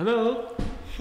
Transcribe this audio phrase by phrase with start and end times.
[0.00, 0.48] Halo,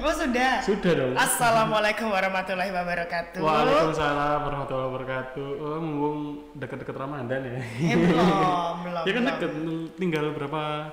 [0.04, 0.60] Oh sudah.
[0.60, 1.16] sudah dong.
[1.16, 3.40] Assalamualaikum warahmatullahi wabarakatuh.
[3.40, 5.48] Waalaikumsalam warahmatullahi wabarakatuh.
[5.56, 6.20] Oh, mumpung
[6.60, 7.64] dekat-dekat Ramadan ya.
[7.80, 9.04] Eh, belum, belum.
[9.08, 9.52] ya kan deket,
[9.96, 10.92] tinggal berapa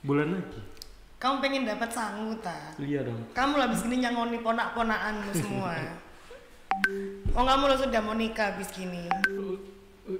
[0.00, 0.60] bulan lagi.
[1.20, 2.72] Kamu pengen dapat sangu ta?
[2.80, 3.20] Iya dong.
[3.36, 5.76] Kamu lah abis gini nyangoni ponak-ponakanmu semua.
[7.36, 9.12] Oh kamu lo sudah mau nikah abis gini.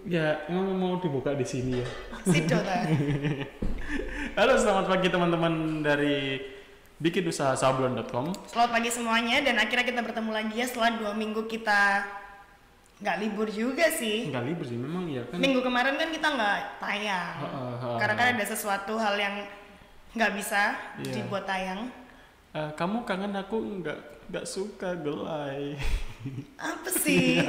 [0.05, 1.89] Ya, emang mau dibuka di sini ya.
[2.29, 2.85] Sido ta?
[4.37, 6.53] Halo, selamat pagi teman-teman dari
[6.97, 8.33] bikinusahasablon.com.
[8.49, 12.09] Selamat pagi semuanya dan akhirnya kita bertemu lagi ya setelah dua minggu kita
[12.97, 14.33] nggak libur juga sih.
[14.33, 15.37] Enggak libur sih, memang ya kan.
[15.37, 17.35] Minggu kemarin kan kita nggak tayang.
[17.45, 17.97] Heeh, heeh.
[18.01, 19.35] Karena kan ada sesuatu hal yang
[20.17, 20.63] nggak bisa
[21.05, 21.13] Iya.
[21.21, 21.93] dibuat tayang.
[22.57, 23.99] Eh, kamu kangen aku nggak
[24.33, 25.77] nggak suka gelai.
[26.57, 27.37] Apa sih?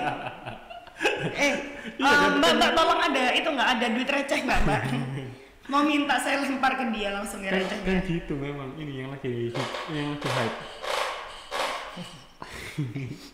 [1.39, 1.53] eh,
[1.95, 2.31] Iya, eh, kan?
[2.43, 4.83] mbak, mbak, tolong ada itu nggak ada duit receh nggak mbak?
[5.67, 9.51] Mau minta saya lempar ke dia langsung ya kan, kan gitu memang ini yang lagi
[9.91, 10.57] yang lagi hype.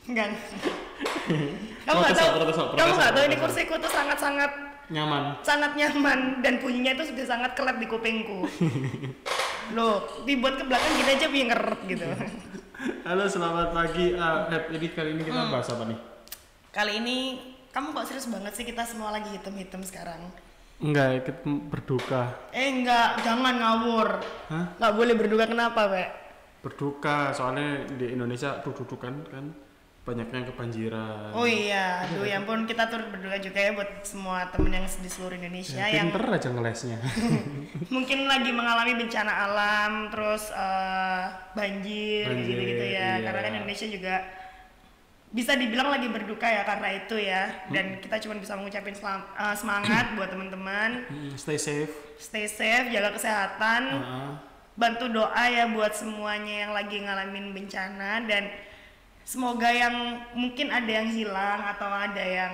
[0.10, 0.28] Enggak.
[1.86, 2.30] kamu nggak tahu,
[2.74, 4.52] kamu nggak tahu ini kursiku tuh sangat-sangat
[4.92, 5.40] Nyaman.
[5.40, 8.50] sangat nyaman dan bunyinya itu sudah sangat kelep di kupingku.
[9.78, 12.06] Loh, dibuat ke belakang gini aja biar ngeret gitu.
[13.08, 14.12] Halo, selamat pagi.
[14.18, 15.30] Hep, ini kali ini Hmm.
[15.32, 16.00] kita bahas apa nih?
[16.74, 17.18] Kali ini
[17.70, 20.20] kamu kok serius banget sih kita semua lagi hitam-hitam sekarang.
[20.84, 21.38] Enggak, ikut
[21.72, 22.52] berduka.
[22.52, 24.20] Eh enggak, jangan ngawur.
[24.52, 24.76] Hah?
[24.76, 26.10] Nggak boleh berduka kenapa, Pak?
[26.60, 29.46] Berduka soalnya di Indonesia dudukan kan
[30.04, 31.32] banyaknya kebanjiran.
[31.32, 35.08] Oh iya, aduh ya ampun kita turut berduka juga ya buat semua temen yang di
[35.08, 37.00] seluruh Indonesia Ya, yang pinter aja ngelesnya.
[37.96, 41.24] mungkin lagi mengalami bencana alam, terus eh,
[41.56, 43.00] banjir, Banjir, gitu-gitu ya.
[43.16, 43.24] iya.
[43.24, 44.16] Karena kan Indonesia juga
[45.34, 47.44] bisa dibilang lagi berduka ya karena itu ya.
[47.68, 51.90] Dan kita cuma bisa mengucapin selam- eh, semangat buat teman-teman, Hmm, Stay safe.
[52.16, 54.38] stay safe, jaga kesehatan, Ah,
[54.74, 58.50] bantu doa ya buat semuanya yang lagi ngalamin bencana dan
[59.24, 59.96] semoga yang
[60.34, 62.54] mungkin ada yang hilang atau ada yang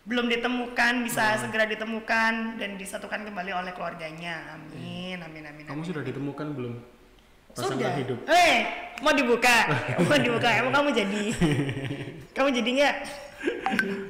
[0.00, 4.56] belum ditemukan bisa segera ditemukan dan disatukan kembali oleh keluarganya.
[4.56, 5.64] Amin, amin, amin.
[5.66, 5.86] kamu amin.
[5.86, 6.74] sudah ditemukan belum?
[7.54, 8.18] Pasangan hidup.
[8.30, 8.54] Eh,
[9.02, 9.56] mau dibuka?
[10.06, 10.48] mau dibuka?
[10.50, 11.22] Emang kamu jadi?
[12.36, 12.96] kamu jadi nggak?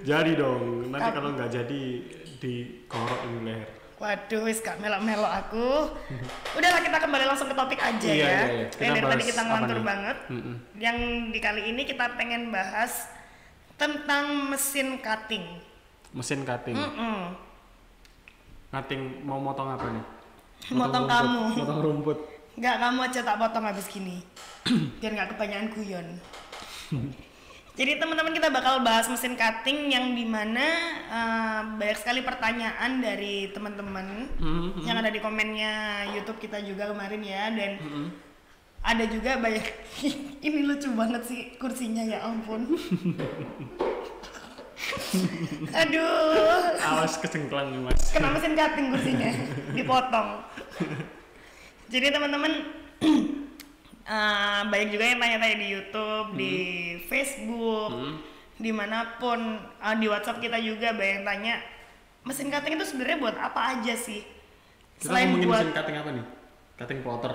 [0.05, 0.91] Jadi dong.
[0.93, 1.83] Nanti kalau nggak jadi
[2.41, 3.69] dikorok di leher.
[4.01, 5.93] Waduh, wis gak melok-melok aku.
[6.57, 8.25] Udahlah kita kembali langsung ke topik aja Iya, ya.
[8.25, 8.67] iya, iya.
[8.73, 10.17] Kita Yang dari tadi kita ngelantur banget.
[10.33, 10.57] Mm-mm.
[10.81, 10.97] Yang
[11.37, 13.13] di kali ini kita pengen bahas
[13.77, 15.45] tentang mesin cutting.
[16.17, 16.81] Mesin cutting.
[16.81, 17.37] Mm-mm.
[18.73, 20.05] Cutting mau motong apa nih?
[20.73, 21.13] Motong rumput.
[21.13, 21.43] kamu.
[21.61, 22.19] Motong rumput.
[22.61, 24.21] Nggak kamu aja tak potong habis gini.
[25.01, 26.07] Biar nggak kebanyakan guyon.
[27.81, 30.67] Jadi teman-teman kita bakal bahas mesin cutting yang di mana
[31.09, 34.85] eh, banyak sekali pertanyaan dari teman-teman Mm-mm.
[34.85, 38.07] yang ada di komennya YouTube kita juga kemarin ya dan Mm-mm.
[38.85, 39.65] ada juga banyak
[40.45, 42.69] ini lucu banget sih kursinya ya ampun
[45.81, 48.13] aduh Awas kecengklang nih mas.
[48.13, 49.31] kena mesin cutting kursinya
[49.73, 50.29] dipotong
[51.91, 52.53] jadi teman-teman
[54.07, 56.55] eh, banyak juga yang tanya-tanya di YouTube di
[57.05, 58.17] Facebook Hmm.
[58.57, 61.55] di mana pun eh, di WhatsApp kita juga banyak yang tanya
[62.21, 64.21] mesin cutting itu sebenarnya buat apa aja sih
[64.97, 66.25] Kita ngomongin mesin cutting apa nih?
[66.77, 67.33] Cutting plotter.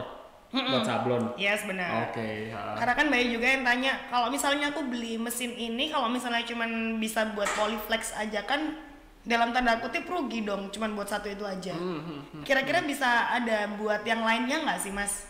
[0.53, 1.33] Buat sablon.
[1.35, 2.53] yes benar Oke.
[2.53, 2.77] ha.
[2.77, 6.95] Karena kan banyak juga yang tanya, kalau misalnya aku beli mesin ini, kalau misalnya cuman
[6.95, 8.77] bisa buat polyflex aja kan
[9.25, 11.73] dalam tanda kutip rugi dong, cuman buat satu itu aja.
[11.73, 12.43] Hmm, hmm, hmm.
[12.45, 15.25] Kira-kira bisa ada buat yang lainnya nggak sih mas?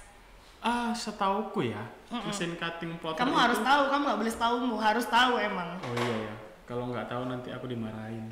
[0.59, 1.79] Ah, setauku ya,
[2.25, 5.69] mesin cutting plotter Kamu itu- harus tahu, kamu nggak boleh tahu, harus tahu emang.
[5.79, 6.35] Oh iya ya.
[6.65, 8.25] Kalau nggak tahu nanti aku dimarahin.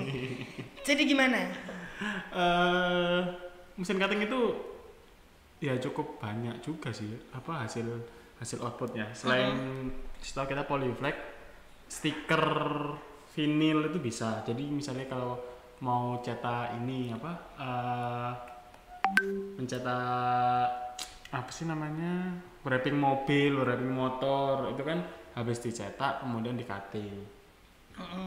[0.86, 1.48] Jadi gimana?
[2.28, 3.20] eh
[3.74, 4.40] mesin cutting itu
[5.56, 7.88] ya cukup banyak juga sih apa hasil
[8.36, 9.88] hasil outputnya selain
[10.20, 11.16] setelah kita polyflex
[11.88, 12.44] stiker
[13.36, 14.40] vinil itu bisa.
[14.48, 15.36] Jadi misalnya kalau
[15.84, 18.32] mau cetak ini apa eh
[19.58, 20.68] mencetak
[21.38, 22.12] apa sih namanya?
[22.66, 24.98] Wrapping mobil wrapping motor itu kan
[25.36, 27.14] habis dicetak kemudian di cutting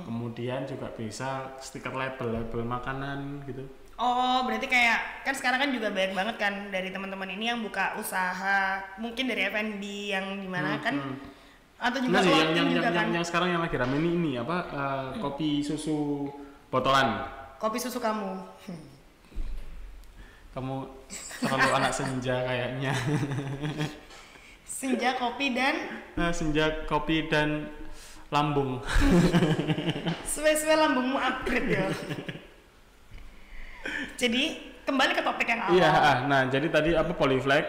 [0.07, 1.29] kemudian juga bisa
[1.61, 3.19] stiker label label makanan
[3.49, 3.63] gitu.
[3.99, 7.99] Oh, berarti kayak kan sekarang kan juga banyak banget kan dari teman-teman ini yang buka
[7.99, 9.83] usaha, mungkin dari F&B
[10.15, 11.15] yang di mana Hmm, kan hmm.
[11.79, 12.91] Atau juga sih, yang, yang, yang, kan.
[12.91, 16.27] yang, yang sekarang yang lagi rame ini ini apa eh, kopi susu
[16.67, 17.23] botolan.
[17.55, 18.35] Kopi susu kamu.
[20.51, 20.75] Kamu
[21.39, 22.93] terlalu anak senja kayaknya.
[24.79, 25.75] Senja kopi dan
[26.15, 27.67] Nah, senja kopi dan
[28.31, 28.79] lambung.
[30.31, 31.87] Suwe-suwe lambungmu upgrade ya.
[34.15, 35.77] Jadi kembali ke topik yang awal.
[35.77, 37.65] Iya, ah, nah jadi tadi apa polyflag,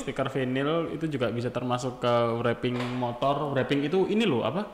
[0.00, 3.52] stiker vinyl itu juga bisa termasuk ke wrapping motor.
[3.52, 4.72] Wrapping itu ini loh apa?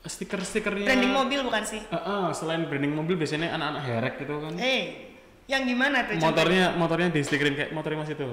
[0.00, 0.88] Stiker-stikernya.
[0.88, 1.80] Branding mobil bukan sih?
[1.92, 4.52] Ah, ah, selain branding mobil biasanya anak-anak herek gitu kan.
[4.58, 5.12] Eh,
[5.46, 6.18] yang gimana tuh?
[6.18, 8.28] Motornya motornya di stikerin kayak motornya Mas itu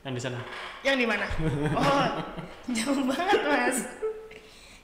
[0.00, 0.40] yang di sana.
[0.80, 1.26] Yang di mana?
[1.80, 2.06] Oh,
[2.72, 3.78] jauh banget mas.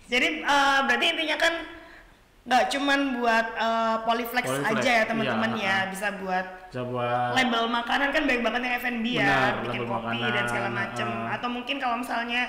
[0.06, 1.54] Jadi eh, berarti intinya kan
[2.46, 5.82] nggak cuman buat eh, polyflex, Polyflex, aja ya teman-teman iya, ya, ah.
[5.90, 9.34] bisa buat Bisa buat label makanan kan baik banget yang F&B ya,
[9.66, 11.08] bikin kopi makanan, dan segala macem.
[11.10, 11.34] ah.
[11.34, 12.46] Atau mungkin kalau misalnya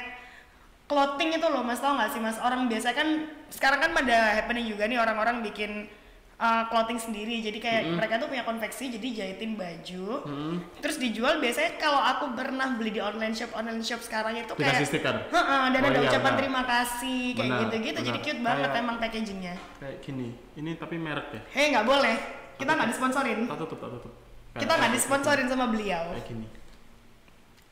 [0.86, 4.72] clothing itu loh mas tau nggak sih mas orang biasa kan sekarang kan pada happening
[4.72, 5.90] juga nih orang-orang bikin
[6.38, 11.38] uh, clothing sendiri jadi kayak mereka tuh punya konveksi jadi jahitin baju Hmm, terus dijual
[11.38, 15.16] biasanya kalau aku pernah beli di online shop online shop sekarang itu kayak dikasih stiker.
[15.28, 16.38] Heeh, dan Oh ada iya, ucapan benar.
[16.38, 18.25] terima kasih kayak Benar, gitu-gitu jadi benar.
[18.28, 20.28] cute banget Kayak- emang packagingnya Kayak gini.
[20.54, 21.42] Ini tapi merek ya.
[21.51, 22.16] hei nggak boleh
[22.56, 24.13] kita nggak disponsorin Tak tutup, tak tutup.
[24.56, 26.48] kita nggak disponsorin sama beliau Kayak gini.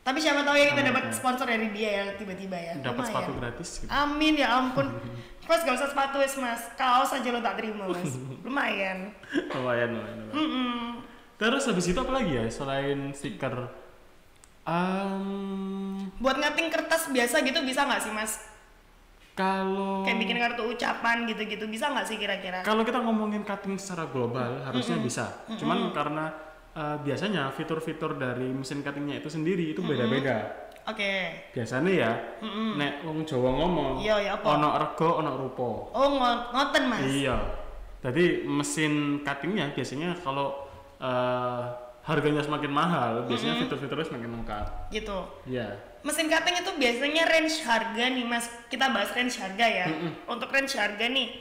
[0.02, 3.70] tapi siapa tahu ya kita dapat sponsor dari dia ya tiba-tiba ya Dapat sepatu gratis
[3.80, 3.90] gitu.
[3.90, 4.86] Amin ya ampun.
[5.46, 8.18] Mas gak usah sepatu wes mas, kaos aja lo tak terima mas.
[8.46, 9.14] Lumayan.
[9.54, 10.18] lumayan, lumayan.
[10.26, 10.34] lumayan.
[10.34, 10.80] Mm-mm.
[11.36, 13.70] Terus habis itu apa lagi ya selain stiker?
[14.66, 18.34] Um, Buat ngating kertas biasa gitu bisa nggak sih mas?
[19.36, 22.64] kalau Kayak bikin kartu ucapan gitu-gitu bisa nggak sih kira-kira?
[22.64, 25.44] kalau kita ngomongin cutting secara global harusnya bisa.
[25.60, 26.32] Cuman karena
[26.72, 30.65] uh, biasanya fitur-fitur dari mesin cuttingnya itu sendiri itu beda-beda.
[30.86, 31.34] Oke.
[31.50, 32.12] Biasanya ya,
[32.78, 34.46] nek wong Jawa ngomong, Iya, iya, apa?
[34.46, 35.90] ono rego, ono rupo.
[35.90, 37.02] Oh ngo- ngoten mas.
[37.02, 37.38] Iya.
[38.06, 38.94] Jadi mesin
[39.26, 40.54] cuttingnya biasanya kalau
[41.02, 41.66] uh,
[42.06, 44.66] harganya semakin mahal, biasanya fitur-fiturnya semakin lengkap.
[44.94, 45.18] Gitu.
[45.50, 45.74] Iya.
[46.06, 48.46] Mesin cutting itu biasanya range harga nih mas.
[48.70, 49.88] Kita bahas range harga ya.
[50.30, 51.34] Untuk range harga nih.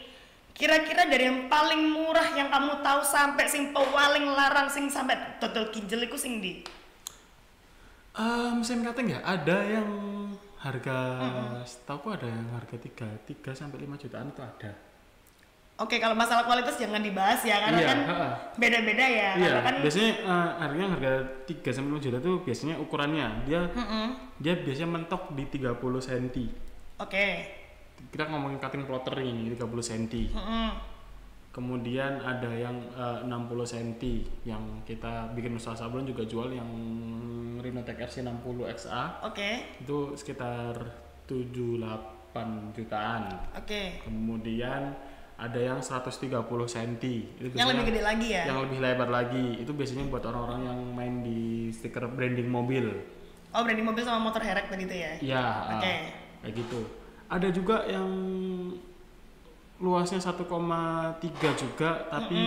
[0.54, 5.68] Kira-kira dari yang paling murah yang kamu tahu sampai sing paling larang sing sampai total
[5.68, 6.64] kinjel iku sing di.
[8.14, 9.88] Eh, mesin cutting ya ada yang
[10.62, 10.96] harga
[11.66, 14.70] setahu ada yang harga 3 3 sampai 5 jutaan itu ada.
[15.74, 17.98] Oke, kalau masalah kualitas jangan dibahas ya karena Iya, kan
[18.54, 19.30] beda-beda ya.
[19.34, 21.12] Iya, Karena kan biasanya eh, harganya harga
[21.50, 24.06] 3 sampai 5 juta tuh biasanya ukurannya dia Mm-mm.
[24.38, 26.26] dia biasanya mentok di 30 cm.
[27.02, 27.26] Oke.
[28.14, 30.04] Kita ngomongin cutting plotter ini 30 cm.
[30.30, 30.93] Mm-mm.
[31.54, 33.30] Kemudian ada yang eh, 60
[33.62, 33.90] cm
[34.42, 36.66] yang kita bikin usaha sablon juga jual yang
[37.62, 39.78] Rhinotech RC 60 XA Oke.
[39.78, 40.74] itu sekitar
[41.30, 43.22] 78 jutaan.
[43.54, 44.02] Oke.
[44.02, 44.92] Kemudian
[45.34, 46.26] ada yang 130
[46.66, 46.92] cm.
[47.38, 48.44] Itu Yang lebih gede lagi ya.
[48.50, 49.46] yang lebih lebar lagi.
[49.62, 52.86] Itu biasanya buat orang-orang yang main di stiker branding mobil.
[53.54, 55.12] Oh, branding mobil sama motor herek tadi itu ya.
[55.22, 55.44] Iya,
[55.78, 55.86] Oke.
[55.86, 56.02] ah,
[56.42, 56.80] kayak gitu.
[57.30, 58.10] Ada juga yang
[59.76, 61.18] luasnya 1,3
[61.56, 62.40] juga tapi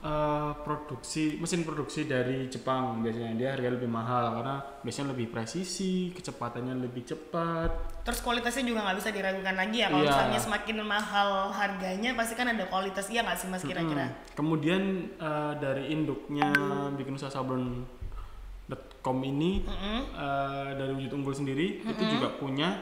[0.00, 6.08] eh, produksi mesin produksi dari Jepang biasanya dia harga lebih mahal karena biasanya lebih presisi,
[6.10, 8.00] kecepatannya lebih cepat.
[8.00, 9.92] Terus kualitasnya juga nggak bisa diragukan lagi ya.
[9.92, 10.08] Kalau Iya.
[10.08, 14.08] misalnya semakin mahal harganya pasti kan ada kualitas iya nggak sih mas kira-kira?
[14.08, 14.16] Hmm.
[14.32, 14.82] Kemudian
[15.20, 16.48] eh, dari induknya
[16.96, 20.00] bikin usaha sablon.com ini Mm-mm.
[20.16, 22.78] eh, dari wujud unggul sendiri itu juga punya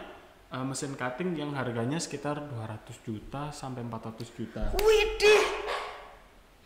[0.52, 4.62] eh, mesin cutting yang harganya sekitar 200 juta sampai 400 juta.
[4.78, 5.42] Widih.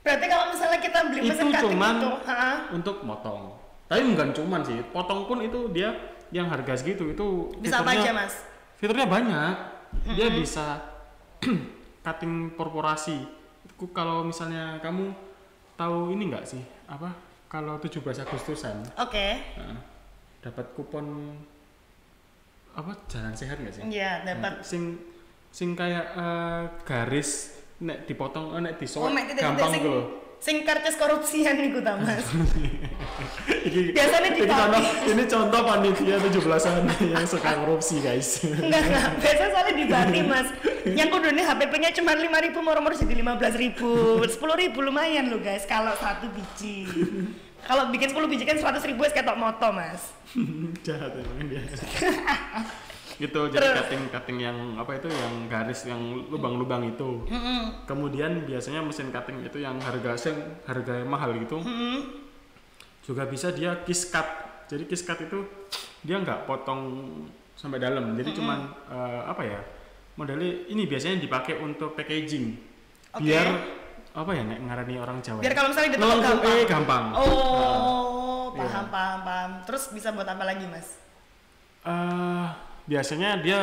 [0.03, 2.53] Berarti kalau misalnya kita beli Itu mesin cutting cuman itu, ha?
[2.75, 3.43] untuk motong.
[3.87, 5.93] Tapi bukan cuman sih, potong pun itu dia
[6.33, 8.35] yang harga segitu itu bisa apa aja mas?
[8.81, 9.55] Fiturnya banyak.
[10.17, 10.81] Dia bisa
[12.05, 13.23] cutting korporasi.
[13.93, 15.11] Kalau misalnya kamu
[15.75, 16.63] tahu ini enggak sih?
[16.87, 17.11] Apa?
[17.51, 19.37] Kalau 17 Agustusan Oke.
[19.39, 19.77] Heeh.
[20.41, 21.37] dapat kupon
[22.73, 23.83] apa jalan sehat nggak sih?
[23.87, 24.53] Iya dapat.
[24.55, 24.97] Nah, sing
[25.49, 30.07] sing kayak eh, garis nek dipotong eh, nek Oh, mek titik gampang sing gitu loh.
[30.39, 32.27] sing karcis korupsian niku ta mas.
[33.63, 34.59] Iki- Biasanya ini dipakai.
[34.75, 38.43] contoh, ini contoh panitia 17-an yang suka korupsi guys.
[38.43, 39.07] Enggak, enggak.
[39.19, 40.49] Biasa soalnya di Bali, Mas.
[40.83, 42.27] Yang kudune HPP-nya cuma 5.000
[42.59, 43.79] moro-moro jadi 15.000.
[44.19, 44.35] 10.000
[44.83, 46.91] lumayan loh, guys, kalau satu biji.
[47.63, 50.11] Kalau bikin 10 biji kan 100.000 ribu ketok moto, Mas.
[50.87, 51.63] Jahat emang dia.
[53.23, 53.77] gitu jadi Terus?
[53.87, 57.23] cutting cutting yang apa itu yang garis yang lubang-lubang itu.
[57.29, 57.87] Mm-mm.
[57.87, 60.35] Kemudian biasanya mesin cutting itu yang harga sing
[60.67, 62.03] harga mahal gitu Mm-mm.
[63.07, 64.27] juga bisa dia kiss cut.
[64.67, 65.39] Jadi kiss cut itu
[66.03, 67.07] dia nggak potong
[67.55, 68.17] sampai dalam.
[68.19, 68.59] Jadi cuman
[68.91, 69.61] eh, apa ya?
[70.19, 72.59] Modelnya ini biasanya dipakai untuk packaging.
[73.17, 73.29] Oke.
[73.29, 73.47] Biar
[74.13, 75.41] apa ya nek ngarani orang Jawa.
[75.41, 76.53] Biar kalau misalnya Ngelengkup, gampang.
[76.53, 77.05] eh, gampang.
[77.15, 78.61] Oh, Iya.
[78.61, 79.51] paham, paham, paham.
[79.65, 81.01] Terus bisa buat apa lagi, Mas?
[81.83, 82.47] Eh,
[82.85, 83.61] biasanya dia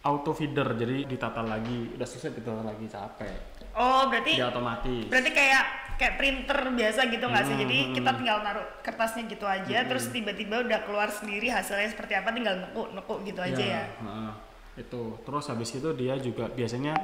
[0.00, 3.34] auto feeder jadi ditata lagi udah selesai ditata lagi capek
[3.74, 7.54] Oh, berarti dia otomatis berarti kayak kayak printer biasa gitu nggak sih?
[7.54, 8.18] Hmm, Jadi hmm, kita hmm.
[8.18, 12.94] tinggal taruh kertasnya gitu aja, terus tiba-tiba udah keluar sendiri hasilnya seperti apa, tinggal nekuk
[12.94, 13.82] nekuk gitu aja ya.
[13.90, 14.30] heeh.
[14.78, 16.94] Itu terus habis itu dia juga biasanya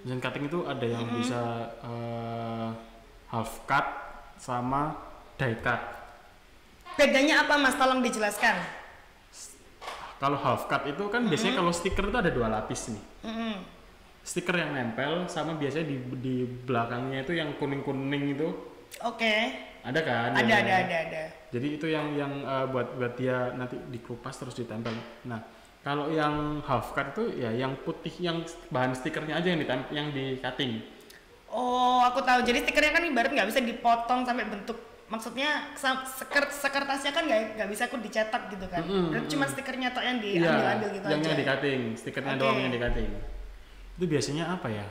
[0.00, 1.40] mesin cutting itu ada yang bisa
[1.80, 2.68] eh,
[3.28, 3.86] half cut
[4.36, 4.92] sama
[5.34, 5.80] die cut
[6.94, 7.74] Bedanya apa mas?
[7.74, 8.54] Tolong dijelaskan.
[10.14, 13.54] kalau half cut itu kan biasanya kalau stiker itu ada dua lapis nih Mm-mm.
[14.22, 18.48] stiker yang nempel sama biasanya di di belakangnya itu yang kuning kuning itu
[19.02, 19.34] Oke.
[19.82, 20.64] ada kan Ada biasanya?
[20.70, 21.22] ada ada ada.
[21.50, 24.94] jadi itu yang yang eh, buat buat dia nanti dikupas terus ditempel
[25.26, 25.42] nah
[25.84, 30.08] kalau yang half cut itu ya yang putih yang bahan stikernya aja yang ditempel yang
[30.10, 30.80] di cutting
[31.46, 32.42] Oh, aku tahu.
[32.42, 34.74] Jadi stikernya kan ibarat nggak bisa dipotong sampai bentuk.
[35.06, 35.70] Maksudnya
[36.10, 38.82] seker, sekertasnya kan nggak nggak bisa aku dicetak gitu kan.
[38.82, 41.28] Mm-mm, Berarti cuma stikernya tok yang Iya, diambil-ambil gitu yang aja.
[41.30, 42.40] yang di cutting stikernya Oke.
[42.42, 43.08] doang yang di cutting
[43.94, 44.86] itu biasanya apa ya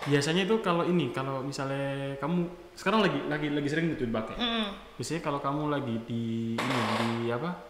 [0.00, 4.96] biasanya itu kalau ini kalau misalnya kamu sekarang lagi lagi lagi sering itu dipakai Mm-mm.
[4.96, 6.76] biasanya kalau kamu lagi di ini
[7.24, 7.69] di apa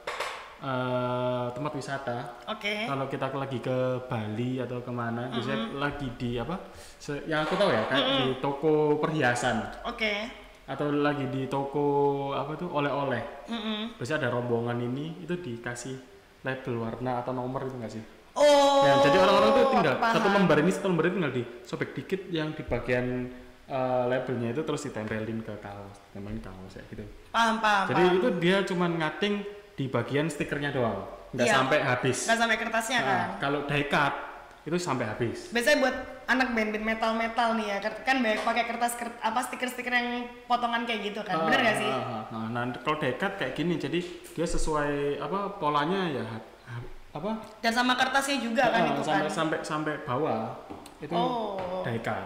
[0.61, 2.85] eh, tempat wisata Oke.
[2.85, 6.57] kalau kita lagi ke Bali atau ke mana biasanya lagi di apa
[6.97, 10.29] se- yang aku tahu ya kayak di toko perhiasan Oke.
[10.65, 11.87] atau lagi di toko
[12.31, 13.97] apa tuh oleh-oleh Mm-mm.
[13.97, 15.97] biasanya ada rombongan ini itu dikasih
[16.41, 18.87] label warna atau nomor itu nggak sih Oh.
[18.87, 20.15] Ya, jadi orang-orang tuh tinggal paham.
[20.15, 23.27] satu lembar ini satu lembar ini tinggal disobek dikit yang di bagian
[23.67, 27.03] eh, labelnya itu terus ditempelin ke kaos, tempelin kaos ya gitu.
[27.29, 27.91] Paham paham.
[27.91, 28.17] Jadi paham.
[28.17, 29.35] itu dia cuman ngating
[29.81, 31.55] di bagian stikernya doang, nggak Iya.
[31.57, 32.29] sampai habis.
[32.29, 33.29] nggak sampai kertasnya Nah, kan.
[33.41, 34.13] kalau die cut
[34.61, 35.49] itu sampai habis.
[35.49, 35.97] Biasanya buat
[36.27, 40.09] anak band-band metal-metal nih ya, kan banyak pakai kertas kert- apa stiker-stiker yang
[40.45, 41.49] potongan kayak gitu kan.
[41.49, 41.89] Bener nggak sih?
[41.89, 42.45] Ah, ah, ah.
[42.47, 47.31] Nah, kalau die cut kayak gini, jadi dia sesuai apa polanya ya ha- ha- apa?
[47.59, 49.33] Dan sama kertasnya juga kan Ah, itu sampai kan.
[49.33, 50.53] sampai sampai bawah
[51.01, 51.81] itu Oh.
[51.81, 52.21] die cut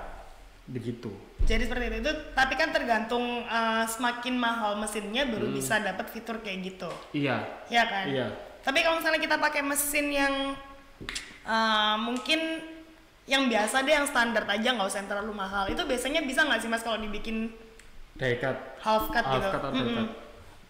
[0.65, 1.13] begitu.
[1.45, 2.13] Jadi seperti itu.
[2.33, 5.55] Tapi kan tergantung uh, semakin mahal mesinnya baru Hmm.
[5.55, 6.91] bisa dapat fitur kayak gitu.
[7.13, 7.37] Iya,
[7.69, 8.05] Ya kan?
[8.09, 8.27] iya.
[8.61, 10.35] Tapi kalau misalnya kita pakai mesin yang
[11.45, 12.41] uh, mungkin
[13.25, 15.65] yang biasa deh yang standar aja nggak usah yang terlalu mahal.
[15.67, 17.53] Itu biasanya bisa nggak sih mas kalau dibikin
[18.15, 19.49] Die cut half cut half gitu?
[19.51, 19.97] cut Mm-mm.
[19.97, 20.09] cut.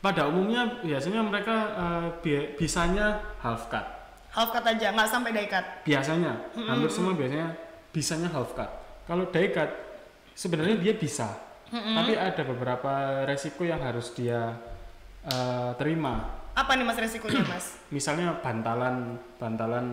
[0.01, 3.85] Pada umumnya biasanya mereka eh, bi- bisanya half cut.
[4.31, 5.67] Half cut aja, nggak sampai die cut.
[5.83, 7.53] Biasanya hampir semua biasanya
[7.91, 8.71] bisanya half cut.
[9.05, 9.71] Kalau die cut
[10.35, 11.31] sebenarnya dia bisa,
[11.71, 14.55] tapi ada beberapa resiko yang harus dia
[15.25, 16.43] eh, terima.
[16.55, 17.79] Apa nih mas resikonya mas?
[17.91, 19.87] Misalnya bantalan bantalan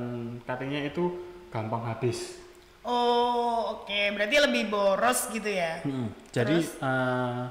[0.46, 2.42] cuttingnya itu gampang habis.
[2.82, 5.82] Oh oke, berarti lebih boros gitu ya?
[6.34, 7.42] Jadi eh,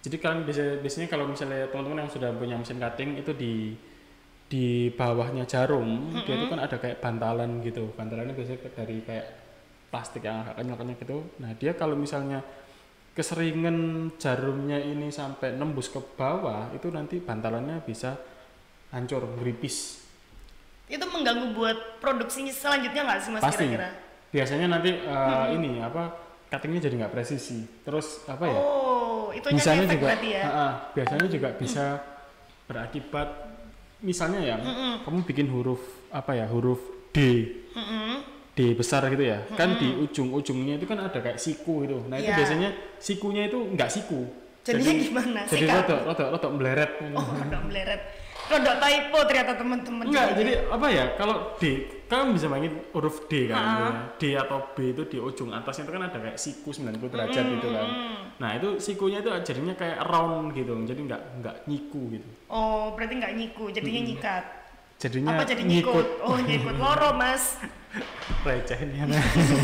[0.00, 3.76] jadi kalian biasa, biasanya kalau misalnya teman-teman yang sudah punya mesin cutting itu di
[4.50, 9.39] di bawahnya jarum dia itu kan ada kayak bantalan gitu bantalannya biasanya dari kayak
[9.90, 11.18] plastik yang agak kenyal-kenyal gitu.
[11.42, 12.40] Nah dia kalau misalnya
[13.12, 18.14] keseringan jarumnya ini sampai nembus ke bawah itu nanti bantalannya bisa
[18.94, 20.06] hancur beripis
[20.86, 23.66] Itu mengganggu buat produksi selanjutnya nggak sih mas pasti.
[23.66, 23.90] kira-kira?
[24.30, 27.62] biasanya nanti eh, ini apa cuttingnya jadi nggak presisi.
[27.86, 28.58] Terus apa ya?
[28.58, 30.42] Oh, itu misalnya juga ya?
[30.42, 31.84] ah, ah, biasanya juga bisa
[32.66, 33.28] berakibat
[34.02, 34.56] misalnya ya
[35.06, 36.82] kamu bikin huruf apa ya huruf
[37.14, 37.18] D.
[37.74, 38.39] Mm-mm.
[38.52, 42.26] D besar gitu ya kan di ujung-ujungnya itu kan ada kayak siku itu nah itu
[42.26, 42.36] Iya.
[42.36, 44.26] biasanya sikunya itu nggak siku
[44.60, 45.40] Jadinya gimana?
[45.46, 45.76] jadi Sikat?
[45.80, 48.00] rodok rodok rodok meleret Oh, rodok meleret.
[48.42, 50.04] Rodok typo ternyata teman-teman.
[50.04, 51.62] enggak jadi apa ya kalau D
[52.04, 53.70] kamu bisa mainin huruf D kan Ah.
[53.72, 53.88] ya.
[54.12, 57.68] D atau B itu di ujung atasnya itu kan ada kayak siku 90 derajat gitu
[57.68, 57.86] kan
[58.36, 63.14] nah itu sikunya itu jadinya kayak round gitu jadi nggak nggak nyiku gitu Oh, berarti
[63.16, 64.44] nggak nyiku, jadinya nyikat.
[64.98, 66.06] jadinya Apa jadi nyikut nyikut?
[66.20, 67.56] Oh, nyikut loro, Mas.
[68.42, 69.04] recehnya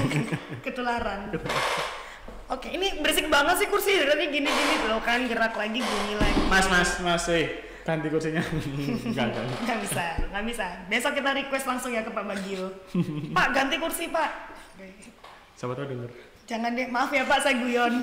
[0.67, 1.31] Ketularan.
[2.47, 3.99] Oke, ini berisik banget sih kursi.
[3.99, 6.41] Berarti gini-gini loh kan gerak lagi bunyi lagi.
[6.47, 7.47] mas mas mas eh
[7.83, 8.43] ganti kursinya
[9.07, 10.67] enggak enggak Nggak bisa, nggak bisa.
[10.87, 12.67] Besok kita request langsung ya ke Pak Bagio.
[13.31, 14.31] Pak, ganti kursi, Pak.
[15.55, 16.11] siapa tahu denger
[16.47, 18.03] Jangan deh, maaf ya Pak, saya guyon.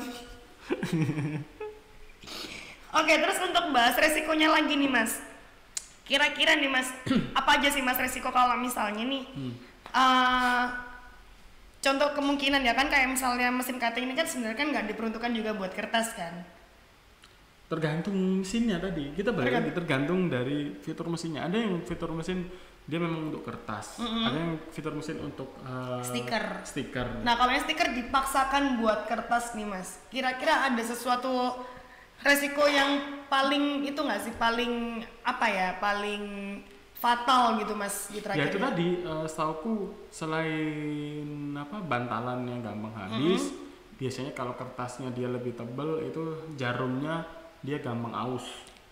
[2.94, 5.18] Oke, terus untuk bahas resikonya lagi nih Mas.
[6.04, 6.92] Kira-kira nih Mas,
[7.40, 9.24] apa aja sih Mas resiko kalau misalnya nih,
[9.94, 10.66] eh,
[11.84, 15.52] contoh kemungkinan ya kan kayak misalnya mesin cutting ini kan sebenarnya kan nggak diperuntukkan juga
[15.54, 16.46] buat kertas kan?
[17.74, 19.10] tergantung mesinnya tadi.
[19.18, 21.50] Kita balik lagi tergantung dari fitur mesinnya.
[21.50, 22.46] Ada yang fitur mesin
[22.86, 23.98] dia memang untuk kertas.
[23.98, 26.62] Ada yang fitur mesin untuk eh, Stiker.
[26.62, 27.08] stiker.
[27.26, 31.66] Nah kalau yang stiker dipaksakan buat kertas nih Mas, kira-kira ada sesuatu
[32.22, 34.34] resiko yang paling itu nggak sih?
[34.38, 35.70] Paling apa ya?
[35.82, 36.22] Paling
[37.04, 42.96] fatal gitu mas di ya terakhir itu tadi eh, setauku selain apa bantalan yang gampang
[42.96, 43.52] habis
[44.00, 46.24] biasanya kalau kertasnya dia lebih tebel itu
[46.56, 47.28] jarumnya
[47.64, 48.44] dia gampang aus.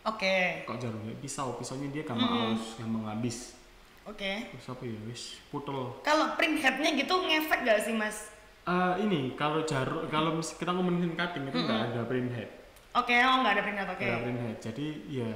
[0.07, 0.63] Oke.
[0.63, 1.59] Kok jarumnya pisau?
[1.59, 3.59] Pisaunya dia gampang aus gampang habis.
[4.07, 4.47] Oke.
[4.49, 4.99] Terus apa ya?
[5.05, 5.99] Wis putel.
[6.01, 8.31] Kalau print headnya gitu ngefek gak sih mas?
[8.61, 12.49] Eh, ini kalau jarum kalau kita ngomongin cutting itu nggak ada print head.
[12.91, 14.03] Oke oh nggak ada print head oke.
[14.05, 14.57] Nggak ada print head.
[14.61, 15.31] Jadi ya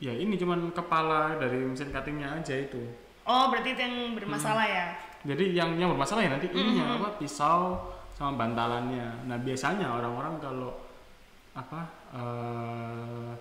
[0.00, 2.80] ya ini cuman kepala dari mesin cuttingnya aja itu.
[3.28, 4.86] Oh berarti itu yang bermasalah ya?
[5.28, 7.76] Jadi yang yang bermasalah ya nanti ininya apa pisau
[8.16, 9.28] sama bantalannya.
[9.28, 10.72] Nah biasanya orang-orang kalau
[11.52, 11.80] apa
[12.16, 13.32] eh,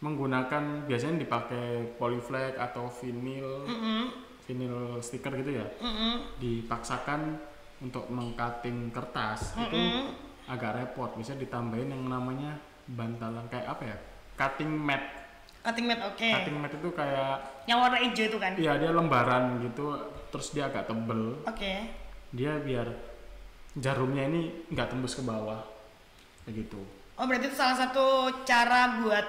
[0.00, 4.02] menggunakan biasanya dipakai polyflag atau vinil Mm-mm,
[4.46, 7.34] vinil stiker gitu ya mm-mm, dipaksakan
[7.82, 10.48] untuk mengcutting kertas itu mm-mm.
[10.48, 11.12] agak repot.
[11.20, 12.56] Bisa ditambahin yang namanya
[12.88, 13.96] bantalan kayak apa ya
[14.38, 15.27] cutting mat
[15.64, 16.30] cutting mat oke.
[16.30, 17.34] Cutting mat itu kayak
[17.68, 18.52] yang warna hijau itu kan?
[18.56, 19.96] Iya dia lembaran gitu
[20.28, 21.40] terus dia agak tebel.
[21.44, 21.74] Oke.
[22.32, 22.88] Dia biar
[23.76, 25.60] jarumnya ini nggak tembus ke bawah
[26.44, 26.80] kayak gitu.
[27.18, 29.26] Oh berarti itu salah satu cara buat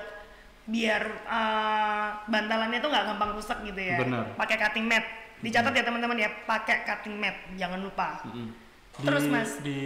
[0.70, 3.98] biar eh, bantalannya tuh nggak gampang rusak gitu ya?
[3.98, 4.38] Benar.
[4.38, 5.06] pakai cutting mat.
[5.40, 7.36] Dicatat ya teman-teman ya pakai cutting mat.
[7.56, 8.22] Jangan lupa.
[8.28, 8.52] Mm-mm.
[9.00, 9.52] Terus, di, Mas?
[9.64, 9.80] di